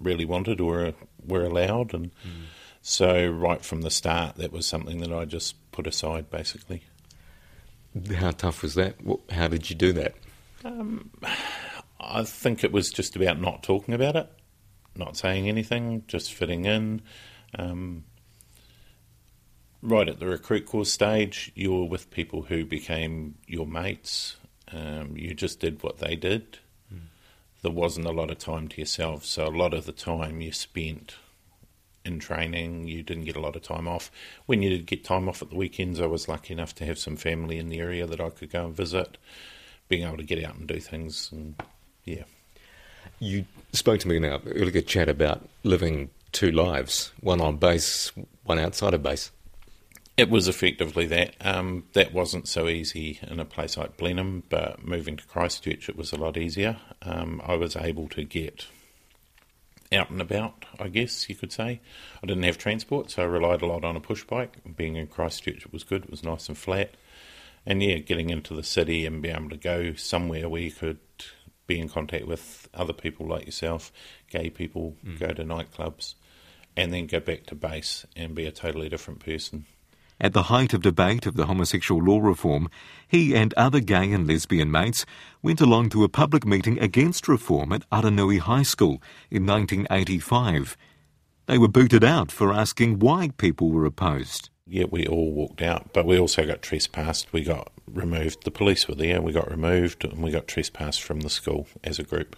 really 0.00 0.24
wanted 0.24 0.60
or 0.60 0.92
were 1.24 1.44
allowed. 1.44 1.94
And 1.94 2.10
mm. 2.10 2.44
so, 2.80 3.26
right 3.26 3.64
from 3.64 3.82
the 3.82 3.90
start, 3.90 4.36
that 4.36 4.52
was 4.52 4.66
something 4.66 4.98
that 5.00 5.12
I 5.12 5.24
just 5.24 5.54
put 5.72 5.86
aside 5.86 6.30
basically. 6.30 6.82
How 8.14 8.30
tough 8.30 8.62
was 8.62 8.74
that? 8.74 8.96
How 9.30 9.48
did 9.48 9.68
you 9.70 9.76
do 9.76 9.92
that? 9.92 10.14
Um, 10.64 11.10
I 12.00 12.24
think 12.24 12.64
it 12.64 12.72
was 12.72 12.90
just 12.90 13.16
about 13.16 13.40
not 13.40 13.62
talking 13.62 13.94
about 13.94 14.16
it, 14.16 14.28
not 14.96 15.16
saying 15.16 15.48
anything, 15.48 16.04
just 16.06 16.32
fitting 16.32 16.64
in. 16.64 17.02
Um, 17.58 18.04
right 19.82 20.08
at 20.08 20.20
the 20.20 20.26
recruit 20.26 20.66
course 20.66 20.92
stage, 20.92 21.52
you 21.54 21.72
were 21.72 21.84
with 21.84 22.10
people 22.10 22.42
who 22.42 22.64
became 22.64 23.36
your 23.46 23.66
mates. 23.66 24.36
Um, 24.72 25.16
you 25.16 25.34
just 25.34 25.60
did 25.60 25.82
what 25.82 25.98
they 25.98 26.16
did. 26.16 26.58
There 27.62 27.70
wasn't 27.70 28.06
a 28.06 28.12
lot 28.12 28.30
of 28.30 28.38
time 28.38 28.66
to 28.68 28.80
yourself, 28.80 29.24
so 29.24 29.46
a 29.46 29.48
lot 29.48 29.72
of 29.72 29.86
the 29.86 29.92
time 29.92 30.40
you 30.40 30.50
spent 30.50 31.14
in 32.04 32.18
training. 32.18 32.88
You 32.88 33.04
didn't 33.04 33.24
get 33.24 33.36
a 33.36 33.40
lot 33.40 33.54
of 33.54 33.62
time 33.62 33.86
off. 33.86 34.10
When 34.46 34.62
you 34.62 34.70
did 34.70 34.86
get 34.86 35.04
time 35.04 35.28
off 35.28 35.42
at 35.42 35.50
the 35.50 35.56
weekends, 35.56 36.00
I 36.00 36.06
was 36.06 36.28
lucky 36.28 36.52
enough 36.54 36.74
to 36.76 36.86
have 36.86 36.98
some 36.98 37.16
family 37.16 37.58
in 37.58 37.68
the 37.68 37.78
area 37.78 38.04
that 38.04 38.20
I 38.20 38.30
could 38.30 38.50
go 38.50 38.66
and 38.66 38.74
visit. 38.74 39.16
Being 39.92 40.06
able 40.06 40.16
to 40.16 40.22
get 40.22 40.42
out 40.42 40.54
and 40.54 40.66
do 40.66 40.80
things, 40.80 41.28
and 41.32 41.54
yeah. 42.06 42.22
You 43.18 43.44
spoke 43.74 44.00
to 44.00 44.08
me 44.08 44.16
in 44.16 44.24
our 44.24 44.40
earlier 44.46 44.80
chat 44.80 45.10
about 45.10 45.46
living 45.64 46.08
two 46.32 46.50
lives, 46.50 47.12
one 47.20 47.42
on 47.42 47.58
base, 47.58 48.10
one 48.44 48.58
outside 48.58 48.94
of 48.94 49.02
base. 49.02 49.30
It 50.16 50.30
was 50.30 50.48
effectively 50.48 51.04
that. 51.08 51.34
Um, 51.42 51.84
that 51.92 52.14
wasn't 52.14 52.48
so 52.48 52.68
easy 52.68 53.20
in 53.20 53.38
a 53.38 53.44
place 53.44 53.76
like 53.76 53.98
Blenheim, 53.98 54.44
but 54.48 54.82
moving 54.82 55.18
to 55.18 55.26
Christchurch, 55.26 55.90
it 55.90 55.96
was 55.96 56.10
a 56.10 56.16
lot 56.16 56.38
easier. 56.38 56.78
Um, 57.02 57.42
I 57.44 57.56
was 57.56 57.76
able 57.76 58.08
to 58.08 58.24
get 58.24 58.68
out 59.92 60.08
and 60.08 60.22
about, 60.22 60.64
I 60.80 60.88
guess 60.88 61.28
you 61.28 61.34
could 61.34 61.52
say. 61.52 61.82
I 62.22 62.26
didn't 62.26 62.44
have 62.44 62.56
transport, 62.56 63.10
so 63.10 63.24
I 63.24 63.26
relied 63.26 63.60
a 63.60 63.66
lot 63.66 63.84
on 63.84 63.94
a 63.94 64.00
push 64.00 64.24
bike. 64.24 64.56
Being 64.74 64.96
in 64.96 65.08
Christchurch, 65.08 65.66
it 65.66 65.72
was 65.72 65.84
good, 65.84 66.04
it 66.04 66.10
was 66.10 66.24
nice 66.24 66.48
and 66.48 66.56
flat. 66.56 66.94
And 67.64 67.82
yeah, 67.82 67.98
getting 67.98 68.30
into 68.30 68.54
the 68.54 68.62
city 68.62 69.06
and 69.06 69.22
being 69.22 69.36
able 69.36 69.50
to 69.50 69.56
go 69.56 69.94
somewhere 69.94 70.48
where 70.48 70.62
you 70.62 70.72
could 70.72 70.98
be 71.66 71.78
in 71.78 71.88
contact 71.88 72.26
with 72.26 72.68
other 72.74 72.92
people 72.92 73.26
like 73.26 73.46
yourself, 73.46 73.92
gay 74.28 74.50
people, 74.50 74.96
mm. 75.04 75.18
go 75.18 75.28
to 75.28 75.44
nightclubs, 75.44 76.14
and 76.76 76.92
then 76.92 77.06
go 77.06 77.20
back 77.20 77.46
to 77.46 77.54
base 77.54 78.04
and 78.16 78.34
be 78.34 78.46
a 78.46 78.52
totally 78.52 78.88
different 78.88 79.20
person. 79.20 79.66
At 80.20 80.34
the 80.34 80.44
height 80.44 80.72
of 80.72 80.82
debate 80.82 81.26
of 81.26 81.34
the 81.34 81.46
homosexual 81.46 82.00
law 82.00 82.20
reform, 82.20 82.68
he 83.08 83.34
and 83.34 83.52
other 83.54 83.80
gay 83.80 84.12
and 84.12 84.26
lesbian 84.26 84.70
mates 84.70 85.04
went 85.42 85.60
along 85.60 85.90
to 85.90 86.04
a 86.04 86.08
public 86.08 86.46
meeting 86.46 86.78
against 86.78 87.26
reform 87.26 87.72
at 87.72 87.88
Aranui 87.90 88.38
High 88.38 88.62
School 88.62 89.02
in 89.30 89.44
1985. 89.46 90.76
They 91.52 91.58
were 91.58 91.68
booted 91.68 92.02
out 92.02 92.32
for 92.32 92.50
asking 92.50 93.00
why 93.00 93.28
people 93.36 93.68
were 93.68 93.84
opposed. 93.84 94.48
Yeah, 94.66 94.86
we 94.90 95.06
all 95.06 95.32
walked 95.32 95.60
out, 95.60 95.92
but 95.92 96.06
we 96.06 96.18
also 96.18 96.46
got 96.46 96.62
trespassed. 96.62 97.30
We 97.30 97.44
got 97.44 97.70
removed. 97.86 98.44
The 98.44 98.50
police 98.50 98.88
were 98.88 98.94
there. 98.94 99.20
We 99.20 99.32
got 99.32 99.50
removed, 99.50 100.02
and 100.02 100.22
we 100.22 100.30
got 100.30 100.48
trespassed 100.48 101.02
from 101.02 101.20
the 101.20 101.28
school 101.28 101.66
as 101.84 101.98
a 101.98 102.04
group. 102.04 102.36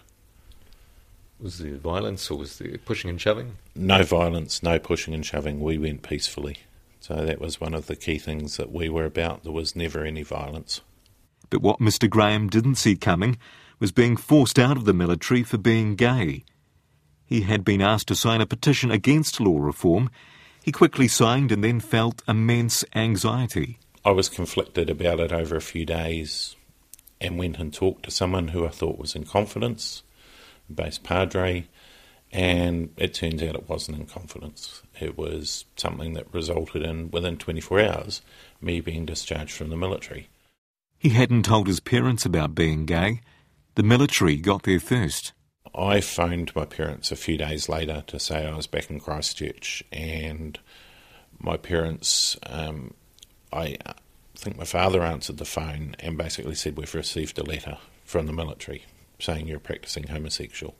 Was 1.39 1.59
there 1.59 1.77
violence, 1.77 2.29
or 2.29 2.37
was 2.37 2.57
there 2.57 2.77
pushing 2.79 3.09
and 3.09 3.21
shoving? 3.21 3.55
No 3.73 4.03
violence, 4.03 4.61
no 4.61 4.79
pushing 4.79 5.13
and 5.13 5.25
shoving. 5.25 5.61
We 5.61 5.77
went 5.77 6.03
peacefully. 6.03 6.57
So 6.99 7.15
that 7.23 7.39
was 7.39 7.61
one 7.61 7.73
of 7.73 7.87
the 7.87 7.95
key 7.95 8.17
things 8.17 8.57
that 8.57 8.73
we 8.73 8.89
were 8.89 9.05
about. 9.05 9.43
There 9.43 9.53
was 9.53 9.77
never 9.77 10.03
any 10.03 10.23
violence. 10.23 10.81
But 11.49 11.61
what 11.61 11.79
Mr. 11.79 12.09
Graham 12.09 12.49
didn't 12.49 12.75
see 12.75 12.97
coming 12.97 13.37
was 13.79 13.93
being 13.93 14.17
forced 14.17 14.59
out 14.59 14.75
of 14.75 14.83
the 14.83 14.93
military 14.93 15.43
for 15.43 15.57
being 15.57 15.95
gay. 15.95 16.43
He 17.25 17.41
had 17.41 17.65
been 17.65 17.81
asked 17.81 18.07
to 18.09 18.15
sign 18.15 18.41
a 18.41 18.45
petition 18.45 18.91
against 18.91 19.39
law 19.39 19.59
reform. 19.59 20.09
He 20.63 20.71
quickly 20.71 21.07
signed 21.07 21.51
and 21.51 21.63
then 21.63 21.79
felt 21.79 22.21
immense 22.27 22.85
anxiety. 22.95 23.79
I 24.03 24.11
was 24.11 24.29
conflicted 24.29 24.89
about 24.89 25.19
it 25.19 25.31
over 25.31 25.55
a 25.55 25.61
few 25.61 25.85
days 25.85 26.55
and 27.19 27.39
went 27.39 27.57
and 27.57 27.73
talked 27.73 28.03
to 28.03 28.11
someone 28.11 28.49
who 28.49 28.65
I 28.65 28.69
thought 28.69 28.99
was 28.99 29.15
in 29.15 29.23
confidence, 29.23 30.03
base 30.73 30.99
padre, 30.99 31.67
and 32.31 32.89
it 32.97 33.13
turns 33.13 33.41
out 33.41 33.55
it 33.55 33.69
wasn't 33.69 33.99
in 33.99 34.05
confidence. 34.05 34.83
It 34.99 35.17
was 35.17 35.65
something 35.77 36.13
that 36.13 36.33
resulted 36.33 36.83
in, 36.83 37.09
within 37.09 37.37
24 37.37 37.79
hours, 37.81 38.21
me 38.61 38.81
being 38.81 39.05
discharged 39.05 39.53
from 39.53 39.69
the 39.69 39.77
military. 39.77 40.29
He 40.97 41.09
hadn't 41.09 41.43
told 41.43 41.67
his 41.67 41.79
parents 41.79 42.25
about 42.25 42.55
being 42.55 42.85
gay. 42.85 43.21
The 43.75 43.83
military 43.83 44.37
got 44.37 44.63
there 44.63 44.79
first. 44.79 45.33
I 45.77 46.01
phoned 46.01 46.55
my 46.55 46.65
parents 46.65 47.11
a 47.11 47.15
few 47.15 47.37
days 47.37 47.67
later 47.67 48.03
to 48.07 48.19
say 48.19 48.47
I 48.47 48.55
was 48.55 48.67
back 48.67 48.89
in 48.89 48.99
Christchurch, 48.99 49.83
and 49.91 50.57
my 51.39 51.57
parents, 51.57 52.37
um, 52.45 52.93
I 53.51 53.77
think 54.35 54.57
my 54.57 54.63
father 54.63 55.03
answered 55.03 55.37
the 55.37 55.45
phone 55.45 55.95
and 55.99 56.17
basically 56.17 56.55
said, 56.55 56.77
We've 56.77 56.93
received 56.93 57.37
a 57.37 57.43
letter 57.43 57.77
from 58.05 58.25
the 58.25 58.33
military 58.33 58.85
saying 59.19 59.47
you're 59.47 59.59
practicing 59.59 60.07
homosexual. 60.07 60.75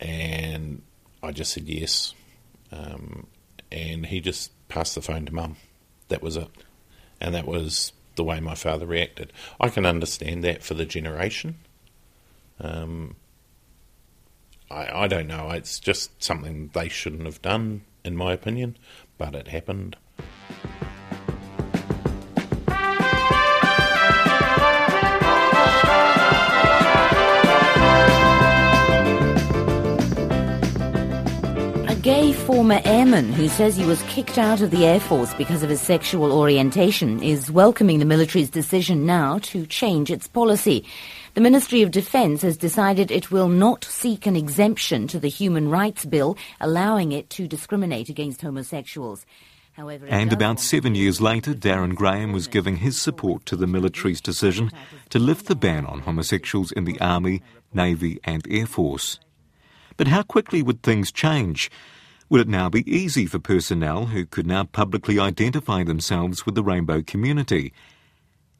And 0.00 0.82
I 1.22 1.32
just 1.32 1.52
said 1.52 1.68
yes. 1.68 2.14
Um, 2.70 3.26
and 3.72 4.06
he 4.06 4.20
just 4.20 4.50
passed 4.68 4.94
the 4.94 5.02
phone 5.02 5.26
to 5.26 5.34
mum. 5.34 5.56
That 6.08 6.22
was 6.22 6.36
it. 6.36 6.48
And 7.20 7.34
that 7.34 7.46
was 7.46 7.92
the 8.16 8.24
way 8.24 8.40
my 8.40 8.54
father 8.54 8.86
reacted. 8.86 9.32
I 9.60 9.68
can 9.68 9.86
understand 9.86 10.44
that 10.44 10.62
for 10.62 10.74
the 10.74 10.84
generation. 10.84 11.56
Um, 12.60 13.16
I, 14.70 15.04
I 15.04 15.08
don't 15.08 15.26
know. 15.26 15.50
It's 15.50 15.80
just 15.80 16.22
something 16.22 16.70
they 16.74 16.88
shouldn't 16.88 17.24
have 17.24 17.40
done, 17.42 17.82
in 18.04 18.16
my 18.16 18.32
opinion, 18.32 18.76
but 19.16 19.34
it 19.34 19.48
happened. 19.48 19.96
A 31.86 31.94
gay 32.02 32.32
former 32.32 32.80
airman 32.84 33.32
who 33.32 33.48
says 33.48 33.74
he 33.76 33.86
was 33.86 34.02
kicked 34.02 34.36
out 34.36 34.60
of 34.60 34.70
the 34.70 34.84
Air 34.86 35.00
Force 35.00 35.32
because 35.34 35.62
of 35.62 35.70
his 35.70 35.80
sexual 35.80 36.30
orientation 36.32 37.22
is 37.22 37.50
welcoming 37.50 37.98
the 37.98 38.04
military's 38.04 38.50
decision 38.50 39.06
now 39.06 39.38
to 39.38 39.64
change 39.66 40.10
its 40.10 40.28
policy. 40.28 40.84
The 41.38 41.42
Ministry 41.42 41.82
of 41.82 41.92
Defence 41.92 42.42
has 42.42 42.56
decided 42.56 43.12
it 43.12 43.30
will 43.30 43.48
not 43.48 43.84
seek 43.84 44.26
an 44.26 44.34
exemption 44.34 45.06
to 45.06 45.20
the 45.20 45.28
Human 45.28 45.68
Rights 45.70 46.04
Bill, 46.04 46.36
allowing 46.60 47.12
it 47.12 47.30
to 47.30 47.46
discriminate 47.46 48.08
against 48.08 48.42
homosexuals. 48.42 49.24
However, 49.74 50.08
And 50.08 50.32
about 50.32 50.58
seven 50.58 50.96
years 50.96 51.20
later, 51.20 51.54
Darren 51.54 51.94
Graham 51.94 52.32
was 52.32 52.48
giving 52.48 52.78
his 52.78 53.00
support 53.00 53.46
to 53.46 53.54
the 53.54 53.68
military's 53.68 54.20
decision 54.20 54.72
to 55.10 55.20
lift 55.20 55.46
the 55.46 55.54
ban 55.54 55.86
on 55.86 56.00
homosexuals 56.00 56.72
in 56.72 56.86
the 56.86 57.00
Army, 57.00 57.40
Navy, 57.72 58.18
and 58.24 58.44
Air 58.50 58.66
Force. 58.66 59.20
But 59.96 60.08
how 60.08 60.24
quickly 60.24 60.60
would 60.60 60.82
things 60.82 61.12
change? 61.12 61.70
Would 62.28 62.40
it 62.40 62.48
now 62.48 62.68
be 62.68 62.82
easy 62.92 63.26
for 63.26 63.38
personnel 63.38 64.06
who 64.06 64.26
could 64.26 64.48
now 64.48 64.64
publicly 64.64 65.20
identify 65.20 65.84
themselves 65.84 66.44
with 66.44 66.56
the 66.56 66.64
rainbow 66.64 67.00
community? 67.00 67.72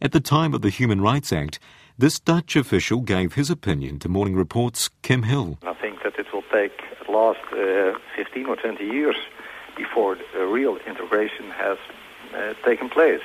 At 0.00 0.12
the 0.12 0.20
time 0.20 0.54
of 0.54 0.62
the 0.62 0.70
Human 0.70 1.00
Rights 1.00 1.32
Act, 1.32 1.58
this 1.98 2.20
Dutch 2.20 2.54
official 2.54 3.00
gave 3.00 3.34
his 3.34 3.50
opinion 3.50 3.98
to 3.98 4.08
Morning 4.08 4.36
Report's 4.36 4.88
Kim 5.02 5.24
Hill. 5.24 5.58
I 5.62 5.74
think 5.74 6.02
that 6.04 6.16
it 6.16 6.32
will 6.32 6.44
take 6.52 6.80
at 7.00 7.08
last 7.10 7.40
uh, 7.52 7.98
15 8.16 8.46
or 8.46 8.56
20 8.56 8.84
years 8.84 9.16
before 9.76 10.16
a 10.36 10.46
real 10.46 10.76
integration 10.86 11.50
has 11.50 11.76
uh, 12.34 12.54
taken 12.64 12.88
place. 12.88 13.20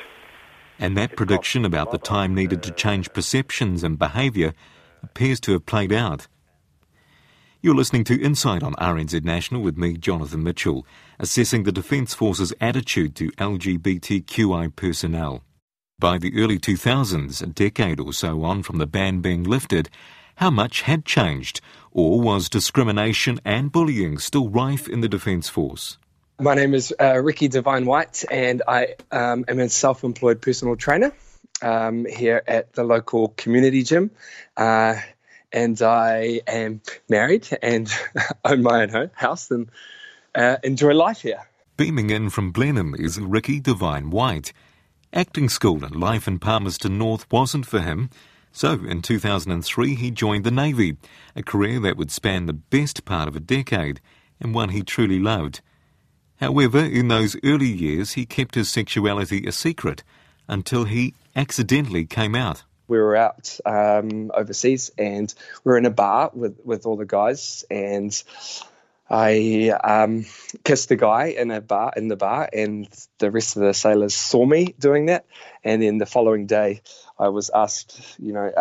And 0.79 0.97
that 0.97 1.15
prediction 1.15 1.65
about 1.65 1.91
the 1.91 1.99
time 1.99 2.33
needed 2.33 2.63
to 2.63 2.71
change 2.71 3.13
perceptions 3.13 3.83
and 3.83 3.99
behaviour 3.99 4.53
appears 5.03 5.39
to 5.41 5.51
have 5.51 5.67
played 5.67 5.93
out. 5.93 6.27
You're 7.61 7.75
listening 7.75 8.03
to 8.05 8.21
Insight 8.21 8.63
on 8.63 8.73
RNZ 8.73 9.23
National 9.23 9.61
with 9.61 9.77
me, 9.77 9.97
Jonathan 9.97 10.43
Mitchell, 10.43 10.85
assessing 11.19 11.63
the 11.63 11.71
Defence 11.71 12.13
Force's 12.13 12.53
attitude 12.59 13.15
to 13.17 13.31
LGBTQI 13.33 14.75
personnel. 14.75 15.43
By 15.99 16.17
the 16.17 16.33
early 16.35 16.59
2000s, 16.59 17.41
a 17.41 17.45
decade 17.45 17.99
or 17.99 18.13
so 18.13 18.43
on 18.43 18.63
from 18.63 18.77
the 18.77 18.87
ban 18.87 19.21
being 19.21 19.43
lifted, 19.43 19.89
how 20.35 20.49
much 20.49 20.81
had 20.81 21.05
changed, 21.05 21.61
or 21.91 22.19
was 22.19 22.49
discrimination 22.49 23.39
and 23.45 23.71
bullying 23.71 24.17
still 24.17 24.49
rife 24.49 24.89
in 24.89 25.01
the 25.01 25.07
Defence 25.07 25.49
Force? 25.49 25.97
My 26.39 26.55
name 26.55 26.73
is 26.73 26.93
uh, 26.99 27.21
Ricky 27.21 27.47
Divine 27.47 27.85
White, 27.85 28.25
and 28.31 28.63
I 28.67 28.95
um, 29.11 29.45
am 29.47 29.59
a 29.59 29.69
self 29.69 30.03
employed 30.03 30.41
personal 30.41 30.75
trainer 30.75 31.13
um, 31.61 32.05
here 32.05 32.41
at 32.47 32.73
the 32.73 32.83
local 32.83 33.29
community 33.29 33.83
gym. 33.83 34.11
Uh, 34.57 34.95
and 35.53 35.79
I 35.81 36.41
am 36.47 36.81
married 37.07 37.47
and 37.61 37.89
own 38.43 38.63
my 38.63 38.81
own 38.81 38.89
home, 38.89 39.11
house 39.13 39.51
and 39.51 39.69
uh, 40.33 40.57
enjoy 40.63 40.93
life 40.93 41.21
here. 41.21 41.47
Beaming 41.77 42.09
in 42.09 42.29
from 42.29 42.51
Blenheim 42.51 42.95
is 42.95 43.19
Ricky 43.19 43.59
Divine 43.59 44.09
White. 44.09 44.51
Acting 45.15 45.47
school 45.47 45.85
and 45.85 45.95
life 45.95 46.27
in 46.27 46.39
Palmerston 46.39 46.97
North 46.97 47.31
wasn't 47.31 47.67
for 47.67 47.81
him, 47.81 48.09
so 48.51 48.71
in 48.83 49.03
2003 49.03 49.93
he 49.93 50.09
joined 50.09 50.43
the 50.43 50.49
Navy, 50.49 50.97
a 51.35 51.43
career 51.43 51.79
that 51.81 51.97
would 51.97 52.09
span 52.09 52.47
the 52.47 52.53
best 52.53 53.05
part 53.05 53.27
of 53.27 53.35
a 53.35 53.39
decade 53.39 54.01
and 54.39 54.55
one 54.55 54.69
he 54.69 54.81
truly 54.81 55.19
loved. 55.19 55.61
However, 56.37 56.79
in 56.79 57.09
those 57.09 57.37
early 57.43 57.67
years 57.67 58.13
he 58.13 58.25
kept 58.25 58.55
his 58.55 58.71
sexuality 58.71 59.45
a 59.45 59.51
secret 59.51 60.01
until 60.47 60.85
he 60.85 61.13
accidentally 61.35 62.05
came 62.05 62.33
out. 62.33 62.63
We 62.87 62.97
were 62.97 63.15
out 63.15 63.59
um, 63.67 64.31
overseas 64.33 64.89
and 64.97 65.31
we 65.63 65.69
were 65.69 65.77
in 65.77 65.85
a 65.85 65.91
bar 65.91 66.31
with, 66.33 66.59
with 66.63 66.87
all 66.87 66.97
the 66.97 67.05
guys 67.05 67.63
and 67.69 68.11
I 69.13 69.69
um, 69.69 70.25
kissed 70.63 70.89
a 70.89 70.95
guy 70.95 71.25
in 71.25 71.51
a 71.51 71.61
bar 71.61 71.93
in 71.95 72.07
the 72.07 72.15
bar, 72.15 72.49
and 72.51 72.87
the 73.19 73.29
rest 73.29 73.55
of 73.55 73.61
the 73.61 73.71
sailors 73.75 74.15
saw 74.15 74.43
me 74.43 74.73
doing 74.79 75.05
that. 75.05 75.27
And 75.63 75.83
then 75.83 75.99
the 75.99 76.07
following 76.07 76.47
day, 76.47 76.81
I 77.19 77.29
was 77.29 77.51
asked, 77.53 78.19
you 78.19 78.33
know, 78.33 78.51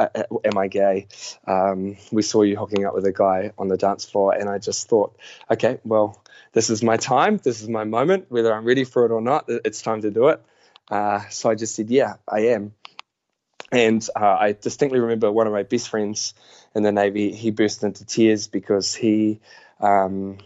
am 0.45 0.59
I 0.59 0.69
gay? 0.69 1.07
Um, 1.47 1.97
we 2.11 2.21
saw 2.21 2.43
you 2.43 2.59
hooking 2.59 2.85
up 2.85 2.95
with 2.95 3.07
a 3.07 3.13
guy 3.13 3.53
on 3.57 3.69
the 3.69 3.79
dance 3.79 4.05
floor, 4.05 4.35
and 4.35 4.51
I 4.51 4.59
just 4.59 4.91
thought, 4.91 5.17
okay, 5.51 5.79
well, 5.85 6.23
this 6.53 6.69
is 6.69 6.83
my 6.83 6.99
time, 6.99 7.39
this 7.39 7.63
is 7.63 7.69
my 7.71 7.85
moment. 7.85 8.27
Whether 8.29 8.53
I'm 8.53 8.67
ready 8.67 8.85
for 8.85 9.07
it 9.07 9.11
or 9.11 9.23
not, 9.23 9.47
it's 9.49 9.81
time 9.81 10.03
to 10.03 10.11
do 10.11 10.29
it. 10.29 10.43
Uh, 10.91 11.21
so 11.31 11.49
I 11.49 11.55
just 11.55 11.75
said, 11.75 11.89
yeah, 11.89 12.17
I 12.29 12.49
am. 12.49 12.75
And 13.73 14.07
uh, 14.15 14.37
I 14.39 14.53
distinctly 14.53 15.01
remember 15.01 15.33
one 15.33 15.47
of 15.47 15.55
my 15.55 15.63
best 15.63 15.89
friends 15.89 16.35
in 16.75 16.83
the 16.83 16.93
Navy, 16.93 17.33
he 17.33 17.51
burst 17.51 17.83
into 17.83 18.05
tears 18.05 18.49
because 18.49 18.95
he 18.95 19.41
um, 19.83 20.39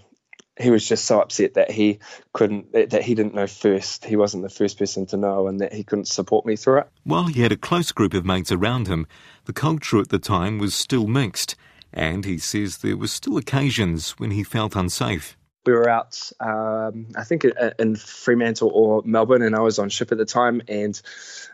he 0.58 0.70
was 0.70 0.88
just 0.88 1.04
so 1.04 1.20
upset 1.20 1.54
that 1.54 1.70
he 1.70 1.98
couldn't 2.32 2.72
that 2.72 3.02
he 3.02 3.14
didn't 3.14 3.34
know 3.34 3.46
first. 3.46 4.04
He 4.04 4.16
wasn't 4.16 4.42
the 4.42 4.48
first 4.48 4.78
person 4.78 5.06
to 5.06 5.16
know, 5.16 5.48
and 5.48 5.60
that 5.60 5.72
he 5.72 5.84
couldn't 5.84 6.08
support 6.08 6.46
me 6.46 6.56
through 6.56 6.78
it. 6.80 6.88
While 7.04 7.26
he 7.26 7.42
had 7.42 7.52
a 7.52 7.56
close 7.56 7.92
group 7.92 8.14
of 8.14 8.24
mates 8.24 8.50
around 8.50 8.88
him, 8.88 9.06
the 9.44 9.52
culture 9.52 10.00
at 10.00 10.08
the 10.08 10.18
time 10.18 10.58
was 10.58 10.74
still 10.74 11.06
mixed, 11.06 11.56
and 11.92 12.24
he 12.24 12.38
says 12.38 12.78
there 12.78 12.96
were 12.96 13.06
still 13.06 13.36
occasions 13.36 14.12
when 14.12 14.30
he 14.30 14.42
felt 14.42 14.74
unsafe. 14.74 15.36
We 15.66 15.72
were 15.72 15.88
out, 15.88 16.30
um, 16.40 17.08
I 17.16 17.24
think, 17.24 17.44
in 17.78 17.96
Fremantle 17.96 18.70
or 18.72 19.02
Melbourne, 19.04 19.42
and 19.42 19.56
I 19.56 19.60
was 19.60 19.78
on 19.78 19.88
ship 19.88 20.12
at 20.12 20.18
the 20.18 20.24
time, 20.24 20.62
and 20.68 21.00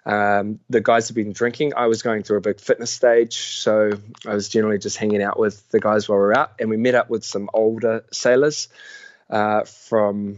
um, 0.04 0.60
the 0.68 0.82
guys 0.82 1.08
had 1.08 1.14
been 1.14 1.32
drinking. 1.32 1.72
I 1.74 1.86
was 1.86 2.02
going 2.02 2.22
through 2.22 2.36
a 2.36 2.42
big 2.42 2.60
fitness 2.60 2.90
stage, 2.90 3.36
so 3.36 3.92
I 4.26 4.34
was 4.34 4.50
generally 4.50 4.78
just 4.78 4.98
hanging 4.98 5.22
out 5.22 5.38
with 5.38 5.66
the 5.70 5.80
guys 5.80 6.08
while 6.08 6.18
we 6.18 6.24
were 6.24 6.38
out, 6.38 6.52
and 6.60 6.68
we 6.68 6.76
met 6.76 6.94
up 6.94 7.08
with 7.08 7.24
some 7.24 7.48
older 7.54 8.04
sailors 8.12 8.68
uh, 9.30 9.64
from 9.64 10.36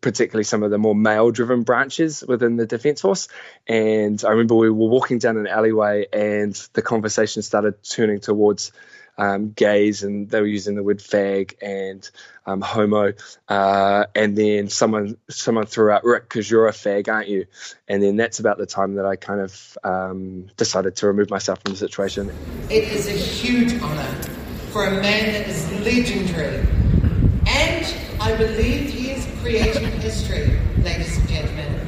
particularly 0.00 0.44
some 0.44 0.62
of 0.62 0.70
the 0.70 0.78
more 0.78 0.94
male-driven 0.94 1.62
branches 1.62 2.24
within 2.26 2.56
the 2.56 2.66
Defence 2.66 3.00
Force. 3.02 3.28
And 3.66 4.22
I 4.24 4.30
remember 4.30 4.54
we 4.54 4.70
were 4.70 4.88
walking 4.88 5.18
down 5.18 5.36
an 5.36 5.46
alleyway, 5.46 6.06
and 6.12 6.54
the 6.72 6.82
conversation 6.82 7.42
started 7.42 7.82
turning 7.82 8.20
towards 8.20 8.72
um, 9.18 9.50
gays, 9.50 10.02
and 10.02 10.28
they 10.28 10.40
were 10.40 10.46
using 10.46 10.74
the 10.74 10.82
word 10.82 10.98
fag 10.98 11.54
and 11.62 12.08
um, 12.46 12.60
homo. 12.60 13.12
Uh, 13.48 14.06
and 14.14 14.36
then 14.36 14.68
someone 14.68 15.16
someone 15.28 15.66
threw 15.66 15.90
out, 15.90 16.04
Rick, 16.04 16.24
because 16.24 16.50
you're 16.50 16.68
a 16.68 16.72
fag, 16.72 17.08
aren't 17.08 17.28
you? 17.28 17.46
And 17.88 18.02
then 18.02 18.16
that's 18.16 18.40
about 18.40 18.58
the 18.58 18.66
time 18.66 18.94
that 18.94 19.06
I 19.06 19.16
kind 19.16 19.40
of 19.40 19.78
um, 19.84 20.46
decided 20.56 20.96
to 20.96 21.06
remove 21.06 21.30
myself 21.30 21.60
from 21.62 21.72
the 21.72 21.78
situation. 21.78 22.30
It 22.70 22.84
is 22.84 23.08
a 23.08 23.12
huge 23.12 23.80
honour 23.80 24.22
for 24.70 24.84
a 24.84 24.90
man 24.90 25.32
that 25.32 25.48
is 25.48 25.70
legendary. 25.82 26.66
And 27.46 27.94
I 28.20 28.36
believe 28.36 28.90
he 28.90 29.12
is 29.12 29.26
creating 29.40 29.90
history, 30.00 30.58
ladies 30.82 31.16
and 31.18 31.28
gentlemen. 31.28 31.80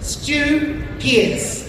Stu 0.00 0.84
Pearce. 0.98 1.68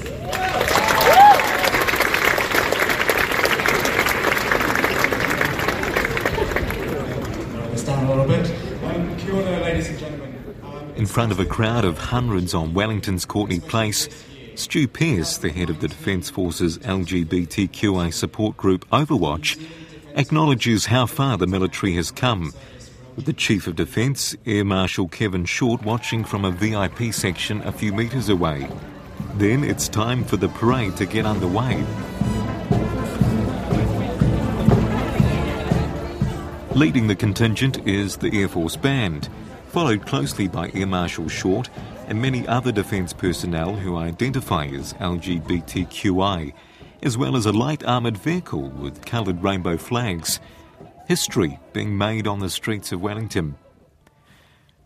Little 8.10 8.26
bit. 8.26 8.50
Um, 8.86 9.16
kia 9.18 9.36
ora, 9.36 9.60
ladies 9.60 9.88
and 9.90 10.00
gentlemen. 10.00 10.56
Um, 10.64 10.96
In 10.96 11.06
front 11.06 11.32
of 11.32 11.40
a 11.40 11.46
crowd 11.46 11.86
of 11.86 12.00
hundreds 12.00 12.56
on 12.56 12.74
Wellington's 12.74 13.24
Courtenay 13.24 13.60
Place, 13.60 14.10
Stu 14.56 14.88
Pearce, 14.88 15.38
the 15.38 15.52
head 15.52 15.70
of 15.70 15.80
the 15.80 15.88
Defence 15.88 16.28
Force's 16.28 16.80
LGBTQA 16.80 18.12
support 18.12 18.58
group 18.58 18.90
Overwatch, 18.90 19.64
acknowledges 20.16 20.88
how 20.88 21.06
far 21.06 21.38
the 21.38 21.46
military 21.46 21.94
has 21.94 22.10
come, 22.10 22.52
with 23.16 23.26
the 23.26 23.34
Chief 23.34 23.68
of 23.68 23.76
Defence, 23.76 24.36
Air 24.44 24.66
Marshal 24.66 25.08
Kevin 25.08 25.46
Short, 25.46 25.84
watching 25.84 26.24
from 26.24 26.46
a 26.46 26.52
VIP 26.52 27.14
section 27.14 27.62
a 27.62 27.72
few 27.72 27.94
metres 27.94 28.28
away. 28.28 28.68
Then 29.36 29.64
it's 29.64 29.88
time 29.88 30.24
for 30.24 30.36
the 30.38 30.50
parade 30.50 30.98
to 30.98 31.06
get 31.06 31.28
underway. 31.28 31.86
Leading 36.80 37.08
the 37.08 37.16
contingent 37.16 37.86
is 37.86 38.16
the 38.16 38.42
Air 38.42 38.48
Force 38.48 38.78
Band, 38.78 39.28
followed 39.68 40.06
closely 40.06 40.48
by 40.48 40.72
Air 40.74 40.88
Marshal 40.88 41.28
Short 41.28 41.70
and 42.08 42.22
many 42.22 42.48
other 42.48 42.72
defence 42.72 43.12
personnel 43.12 43.76
who 43.76 43.98
identify 43.98 44.66
as 44.68 44.94
LGBTQI, 44.94 46.54
as 47.04 47.18
well 47.18 47.36
as 47.36 47.46
a 47.46 47.52
light 47.52 47.84
armoured 47.84 48.18
vehicle 48.18 48.70
with 48.70 49.04
coloured 49.04 49.44
rainbow 49.44 49.76
flags. 49.76 50.40
History 51.06 51.60
being 51.74 51.98
made 51.98 52.26
on 52.26 52.40
the 52.40 52.50
streets 52.50 52.94
of 52.94 53.02
Wellington. 53.02 53.56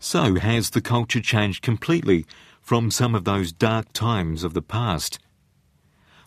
So, 0.00 0.34
has 0.34 0.70
the 0.70 0.80
culture 0.80 1.20
changed 1.20 1.62
completely 1.62 2.26
from 2.60 2.90
some 2.90 3.14
of 3.14 3.22
those 3.22 3.52
dark 3.52 3.92
times 3.92 4.42
of 4.42 4.52
the 4.52 4.62
past? 4.62 5.20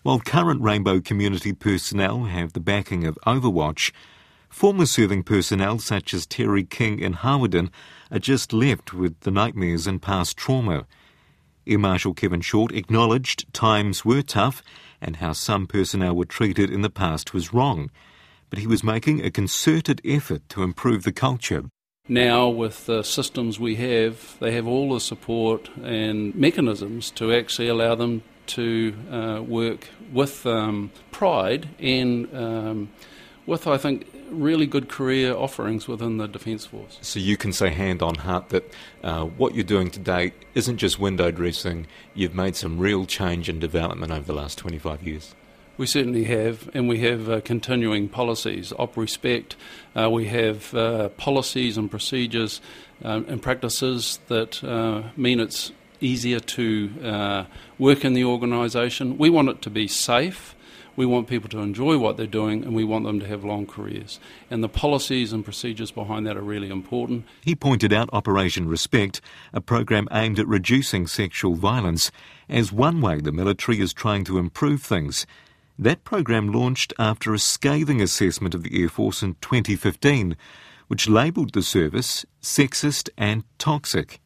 While 0.01 0.21
current 0.21 0.61
Rainbow 0.61 1.01
community 1.01 1.51
personnel 1.51 2.23
have 2.23 2.53
the 2.53 2.61
backing 2.61 3.05
of 3.05 3.19
Overwatch, 3.27 3.91
Former 4.57 4.87
serving 4.87 5.21
personnel 5.21 5.77
such 5.77 6.15
as 6.15 6.25
Terry 6.25 6.63
King 6.63 6.97
in 6.97 7.13
Hawarden 7.13 7.69
are 8.09 8.17
just 8.17 8.51
left 8.51 8.91
with 8.91 9.19
the 9.19 9.29
nightmares 9.29 9.85
and 9.85 10.01
past 10.01 10.35
trauma. 10.35 10.87
Air 11.67 11.77
Marshal 11.77 12.15
Kevin 12.15 12.41
Short 12.41 12.71
acknowledged 12.71 13.53
times 13.53 14.03
were 14.03 14.23
tough 14.23 14.63
and 14.99 15.17
how 15.17 15.33
some 15.33 15.67
personnel 15.67 16.15
were 16.15 16.25
treated 16.25 16.71
in 16.71 16.81
the 16.81 16.89
past 16.89 17.35
was 17.35 17.53
wrong, 17.53 17.91
but 18.49 18.57
he 18.57 18.65
was 18.65 18.83
making 18.83 19.23
a 19.23 19.29
concerted 19.29 20.01
effort 20.03 20.41
to 20.49 20.63
improve 20.63 21.03
the 21.03 21.11
culture. 21.11 21.65
Now, 22.07 22.47
with 22.47 22.87
the 22.87 23.03
systems 23.03 23.59
we 23.59 23.75
have, 23.75 24.37
they 24.39 24.53
have 24.53 24.65
all 24.65 24.91
the 24.91 24.99
support 24.99 25.69
and 25.83 26.33
mechanisms 26.33 27.11
to 27.11 27.31
actually 27.31 27.67
allow 27.67 27.93
them 27.93 28.23
to 28.47 28.95
uh, 29.11 29.43
work 29.43 29.89
with 30.11 30.47
um, 30.47 30.89
pride 31.11 31.69
and 31.77 32.35
um, 32.35 32.89
with, 33.47 33.65
I 33.65 33.77
think, 33.77 34.05
really 34.29 34.67
good 34.67 34.89
career 34.89 35.33
offerings 35.33 35.87
within 35.87 36.17
the 36.17 36.27
Defence 36.27 36.65
Force. 36.65 36.99
So 37.01 37.19
you 37.19 37.37
can 37.37 37.53
say 37.53 37.69
hand 37.69 38.03
on 38.03 38.15
heart 38.15 38.49
that 38.49 38.71
uh, 39.03 39.23
what 39.23 39.55
you're 39.55 39.63
doing 39.63 39.89
today 39.89 40.33
isn't 40.53 40.77
just 40.77 40.99
window 40.99 41.31
dressing, 41.31 41.87
you've 42.13 42.35
made 42.35 42.55
some 42.55 42.77
real 42.77 43.05
change 43.05 43.49
and 43.49 43.59
development 43.59 44.11
over 44.11 44.25
the 44.25 44.33
last 44.33 44.57
25 44.59 45.01
years. 45.01 45.33
We 45.77 45.85
certainly 45.85 46.25
have, 46.25 46.69
and 46.73 46.89
we 46.89 46.99
have 46.99 47.29
uh, 47.29 47.41
continuing 47.41 48.09
policies. 48.09 48.73
Op 48.77 48.97
respect, 48.97 49.55
uh, 49.95 50.09
we 50.09 50.25
have 50.25 50.73
uh, 50.73 51.09
policies 51.09 51.77
and 51.77 51.89
procedures 51.89 52.61
um, 53.03 53.25
and 53.29 53.41
practices 53.41 54.19
that 54.27 54.63
uh, 54.63 55.03
mean 55.15 55.39
it's 55.39 55.71
easier 56.01 56.39
to 56.39 56.91
uh, 57.03 57.45
work 57.77 58.03
in 58.03 58.13
the 58.13 58.25
organisation. 58.25 59.17
We 59.17 59.29
want 59.29 59.49
it 59.49 59.61
to 59.63 59.69
be 59.69 59.87
safe. 59.87 60.55
We 60.97 61.05
want 61.05 61.27
people 61.27 61.47
to 61.49 61.59
enjoy 61.59 61.97
what 61.99 62.17
they're 62.17 62.27
doing 62.27 62.63
and 62.63 62.75
we 62.75 62.83
want 62.83 63.05
them 63.05 63.19
to 63.21 63.27
have 63.27 63.45
long 63.45 63.67
careers. 63.67 64.19
And 64.49 64.63
the 64.63 64.67
policies 64.67 65.31
and 65.31 65.45
procedures 65.45 65.91
behind 65.91 66.25
that 66.27 66.35
are 66.35 66.41
really 66.41 66.69
important. 66.69 67.25
He 67.41 67.55
pointed 67.55 67.93
out 67.93 68.09
Operation 68.11 68.67
Respect, 68.67 69.21
a 69.53 69.61
program 69.61 70.09
aimed 70.11 70.39
at 70.39 70.47
reducing 70.47 71.07
sexual 71.07 71.53
violence, 71.53 72.11
as 72.49 72.73
one 72.73 72.99
way 72.99 73.21
the 73.21 73.31
military 73.31 73.79
is 73.79 73.93
trying 73.93 74.25
to 74.25 74.39
improve 74.39 74.81
things. 74.81 75.25
That 75.77 76.03
program 76.03 76.51
launched 76.51 76.93
after 76.97 77.31
a 77.33 77.39
scathing 77.39 78.01
assessment 78.01 78.55
of 78.55 78.63
the 78.63 78.81
Air 78.81 78.89
Force 78.89 79.21
in 79.21 79.35
2015, 79.41 80.35
which 80.87 81.07
labelled 81.07 81.53
the 81.53 81.61
service 81.61 82.25
sexist 82.41 83.09
and 83.15 83.43
toxic. 83.59 84.19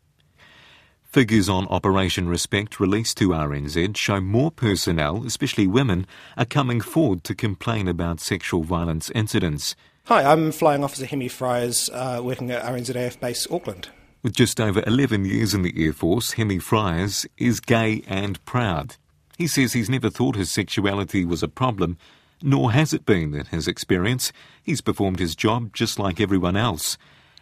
Figures 1.11 1.49
on 1.49 1.67
Operation 1.67 2.29
Respect 2.29 2.79
released 2.79 3.17
to 3.17 3.31
RNZ 3.31 3.97
show 3.97 4.21
more 4.21 4.49
personnel, 4.49 5.25
especially 5.25 5.67
women, 5.67 6.07
are 6.37 6.45
coming 6.45 6.79
forward 6.79 7.25
to 7.25 7.35
complain 7.35 7.89
about 7.89 8.21
sexual 8.21 8.63
violence 8.63 9.09
incidents. 9.09 9.75
Hi, 10.05 10.23
I'm 10.23 10.53
Flying 10.53 10.85
Officer 10.85 11.05
Hemi 11.05 11.27
Fryers, 11.27 11.89
uh, 11.91 12.21
working 12.23 12.49
at 12.49 12.63
RNZAF 12.63 13.19
Base 13.19 13.45
Auckland. 13.51 13.89
With 14.23 14.33
just 14.33 14.61
over 14.61 14.81
11 14.87 15.25
years 15.25 15.53
in 15.53 15.63
the 15.63 15.73
Air 15.75 15.91
Force, 15.91 16.31
Hemi 16.31 16.59
Fryers 16.59 17.25
is 17.37 17.59
gay 17.59 18.03
and 18.07 18.43
proud. 18.45 18.95
He 19.37 19.47
says 19.47 19.73
he's 19.73 19.89
never 19.89 20.09
thought 20.09 20.37
his 20.37 20.49
sexuality 20.49 21.25
was 21.25 21.43
a 21.43 21.49
problem, 21.49 21.97
nor 22.41 22.71
has 22.71 22.93
it 22.93 23.05
been 23.05 23.35
in 23.35 23.47
his 23.47 23.67
experience. 23.67 24.31
He's 24.63 24.79
performed 24.79 25.19
his 25.19 25.35
job 25.35 25.73
just 25.73 25.99
like 25.99 26.21
everyone 26.21 26.55
else. 26.55 26.97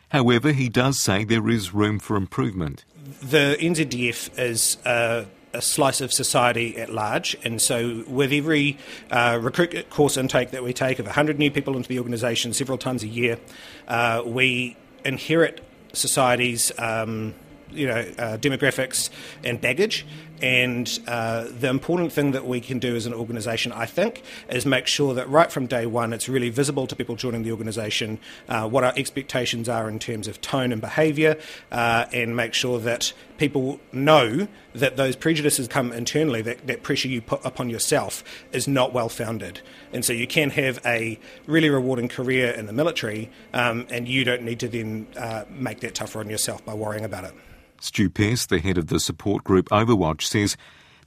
However, 0.10 0.54
he 0.54 0.70
does 0.70 1.00
say 1.00 1.24
there 1.24 1.50
is 1.50 1.72
room 1.72 2.00
for 2.00 2.18
improvement. 2.18 2.84
The 3.22 3.58
NZDF 3.60 4.38
is 4.38 4.78
a, 4.86 5.26
a 5.54 5.62
slice 5.62 6.00
of 6.00 6.14
society 6.14 6.78
at 6.78 6.92
large, 6.94 7.36
and 7.44 7.60
so 7.60 8.04
with 8.08 8.32
every 8.32 8.78
uh, 9.10 9.40
recruit 9.42 9.90
course 9.90 10.16
intake 10.16 10.52
that 10.52 10.64
we 10.64 10.74
take 10.74 11.00
of 11.00 11.06
100 11.06 11.40
new 11.40 11.50
people 11.50 11.76
into 11.76 11.90
the 11.90 11.98
organisation 11.98 12.54
several 12.54 12.78
times 12.78 13.02
a 13.02 13.08
year, 13.08 13.40
uh, 13.88 14.22
we 14.26 14.78
inherit 15.04 15.62
society's 15.94 16.72
um, 16.78 17.34
you 17.72 17.88
know, 17.88 18.00
uh, 18.18 18.38
demographics 18.38 19.10
and 19.44 19.60
baggage. 19.60 20.06
And 20.42 21.00
uh, 21.08 21.46
the 21.50 21.70
important 21.70 22.14
thing 22.14 22.32
that 22.32 22.46
we 22.46 22.62
can 22.62 22.80
do 22.80 22.96
as 22.96 23.06
an 23.06 23.14
organisation, 23.14 23.72
I 23.72 23.86
think, 23.86 24.24
is 24.50 24.66
make 24.66 24.88
sure 24.88 25.14
that 25.14 25.30
right 25.30 25.52
from 25.52 25.68
day 25.68 25.86
one 25.86 26.14
it's 26.14 26.30
really 26.30 26.50
visible 26.50 26.88
to 26.88 26.96
people 26.96 27.16
joining 27.16 27.44
the 27.44 27.52
organisation 27.52 28.20
uh, 28.48 28.68
what 28.68 28.84
our 28.84 28.94
expectations 28.96 29.68
are 29.68 29.90
in 29.90 30.00
terms 30.00 30.28
of 30.28 30.40
tone 30.42 30.72
and 30.72 30.82
behaviour, 30.82 31.38
uh, 31.72 32.06
and 32.14 32.36
make 32.36 32.54
sure 32.54 32.80
that 32.80 33.14
people 33.38 33.80
know 33.92 34.48
that 34.74 34.98
those 34.98 35.16
prejudices 35.16 35.68
come 35.68 35.92
internally, 35.92 36.42
that, 36.42 36.68
that 36.68 36.84
pressure 36.84 37.08
you 37.08 37.22
put 37.22 37.44
upon 37.44 37.70
yourself 37.70 38.24
is 38.52 38.68
not 38.68 38.94
well 38.94 39.10
founded. 39.10 39.62
And 39.92 40.06
so 40.06 40.14
you 40.14 40.28
can 40.28 40.52
have 40.52 40.80
a 40.86 41.20
really 41.48 41.70
rewarding 41.70 42.08
career 42.08 42.52
in 42.52 42.66
the 42.66 42.74
military, 42.74 43.30
um, 43.54 43.88
and 43.90 44.08
you 44.08 44.24
don't 44.24 44.44
need 44.44 44.60
to 44.60 44.68
then 44.68 45.08
uh, 45.18 45.46
make 45.50 45.80
that 45.82 45.96
tougher 45.96 46.20
on 46.20 46.30
yourself 46.30 46.64
by 46.64 46.74
worrying 46.74 47.06
about 47.06 47.24
it. 47.24 47.34
Stu 47.80 48.10
Pearce, 48.10 48.46
the 48.46 48.60
head 48.60 48.78
of 48.78 48.88
the 48.88 49.00
support 49.00 49.44
group 49.44 49.70
Overwatch, 49.70 50.24
says 50.24 50.58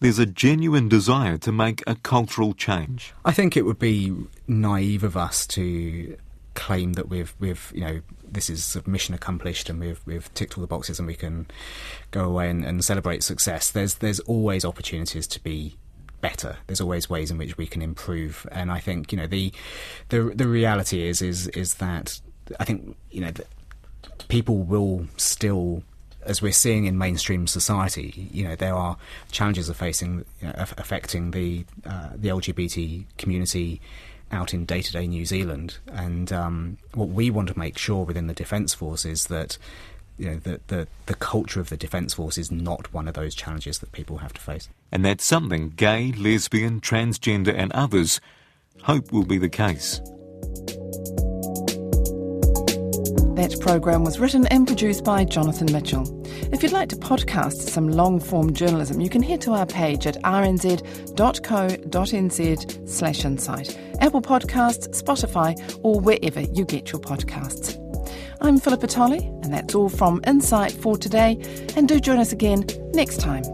there's 0.01 0.19
a 0.19 0.27
genuine 0.27 0.89
desire 0.89 1.39
to 1.39 1.53
make 1.53 1.83
a 1.87 1.95
cultural 1.95 2.55
change. 2.55 3.15
I 3.25 3.33
think 3.33 3.57
it 3.57 3.63
would 3.63 3.79
be 3.79 4.15
naive 4.49 5.05
of 5.05 5.17
us 5.17 5.47
to 5.49 6.17
claim 6.55 6.93
that 6.95 7.09
we've 7.09 7.35
we've 7.39 7.73
you 7.75 7.81
know 7.81 8.01
this 8.23 8.51
is 8.51 8.77
mission 8.87 9.15
accomplished 9.15 9.71
and 9.71 9.81
we've 9.81 10.01
we've 10.05 10.33
ticked 10.35 10.57
all 10.57 10.61
the 10.61 10.67
boxes 10.67 10.99
and 10.99 11.09
we 11.09 11.15
can 11.15 11.47
go 12.11 12.25
away 12.25 12.51
and, 12.51 12.65
and 12.65 12.85
celebrate 12.85 13.23
success. 13.23 13.71
There's 13.71 13.97
there's 13.97 14.21
always 14.21 14.65
opportunities 14.65 15.27
to 15.29 15.43
be 15.43 15.77
better. 16.21 16.57
There's 16.67 16.81
always 16.81 17.11
ways 17.11 17.31
in 17.31 17.39
which 17.39 17.57
we 17.57 17.67
can 17.67 17.83
improve, 17.83 18.47
and 18.51 18.71
I 18.73 18.81
think 18.81 19.13
you 19.13 19.19
know 19.19 19.27
the 19.27 19.53
the 20.09 20.33
the 20.35 20.49
reality 20.49 21.07
is 21.07 21.23
is 21.23 21.49
is 21.49 21.75
that 21.75 22.21
I 22.59 22.65
think 22.65 22.97
you 23.11 23.21
know 23.21 23.33
people 24.29 24.59
will 24.59 25.07
still 25.17 25.83
as 26.25 26.41
we're 26.41 26.53
seeing 26.53 26.87
in 26.87 26.99
mainstream 26.99 27.47
society, 27.47 28.29
you 28.33 28.45
know, 28.45 28.57
there 28.57 28.75
are 28.75 28.97
challenges 29.31 29.69
of 29.69 29.77
facing, 29.77 30.25
you 30.41 30.49
know, 30.49 30.55
affecting 30.57 31.33
the 31.33 31.65
uh, 31.85 32.11
the 32.15 32.29
LGBT 32.29 33.05
community 33.19 33.81
out 34.31 34.55
in 34.55 34.65
day 34.65 34.83
to 34.83 34.93
day 34.93 35.07
New 35.07 35.27
Zealand. 35.27 35.79
And 35.93 36.33
um, 36.33 36.79
what 36.95 37.09
we 37.09 37.31
want 37.31 37.49
to 37.49 37.59
make 37.59 37.79
sure 37.79 38.05
within 38.05 38.27
the 38.27 38.35
Defence 38.35 38.75
Force 38.75 39.05
is 39.05 39.27
that 39.27 39.59
you 40.19 40.31
know 40.31 40.37
the, 40.37 40.61
the 40.69 40.89
the 41.07 41.15
culture 41.15 41.61
of 41.61 41.69
the 41.69 41.77
Defence 41.77 42.15
Force 42.15 42.39
is 42.39 42.51
not 42.51 42.93
one 42.93 43.09
of 43.09 43.15
those 43.15 43.35
challenges 43.35 43.79
that 43.81 43.93
people 43.93 44.19
have 44.19 44.33
to 44.33 44.41
face. 44.41 44.69
And 44.91 45.05
that's 45.05 45.27
something 45.27 45.71
gay, 45.71 46.13
lesbian, 46.13 46.81
transgender, 46.81 47.55
and 47.55 47.73
others 47.73 48.21
hope 48.83 49.13
will 49.13 49.25
be 49.25 49.39
the 49.39 49.49
case. 49.49 50.01
That 53.35 53.59
program 53.61 54.05
was 54.05 54.21
written 54.21 54.47
and 54.49 54.67
produced 54.67 55.05
by 55.05 55.25
Jonathan 55.25 55.73
Mitchell. 55.73 56.05
If 56.53 56.63
you'd 56.63 56.73
like 56.73 56.91
to 56.91 56.97
podcast 56.97 57.71
some 57.71 57.89
long 57.89 58.21
form 58.21 58.53
journalism, 58.53 59.01
you 59.01 59.09
can 59.09 59.23
head 59.23 59.41
to 59.43 59.53
our 59.53 59.65
page 59.65 60.07
at 60.07 60.17
rnz.co.nz 60.23 61.19
slash 62.89 63.25
insight, 63.25 63.79
Apple 64.01 64.21
Podcasts, 64.21 65.03
Spotify, 65.03 65.79
or 65.83 65.99
wherever 65.99 66.41
you 66.41 66.67
get 66.67 66.93
your 66.93 67.01
podcasts. 67.01 67.79
I'm 68.43 68.59
Philippa 68.59 68.89
Tolley, 68.89 69.25
and 69.43 69.55
that's 69.55 69.75
all 69.75 69.89
from 69.89 70.21
Insight 70.27 70.73
for 70.73 70.99
today, 70.99 71.41
and 71.75 71.89
do 71.89 72.01
join 72.01 72.19
us 72.19 72.33
again 72.33 72.67
next 72.93 73.19
time. 73.19 73.45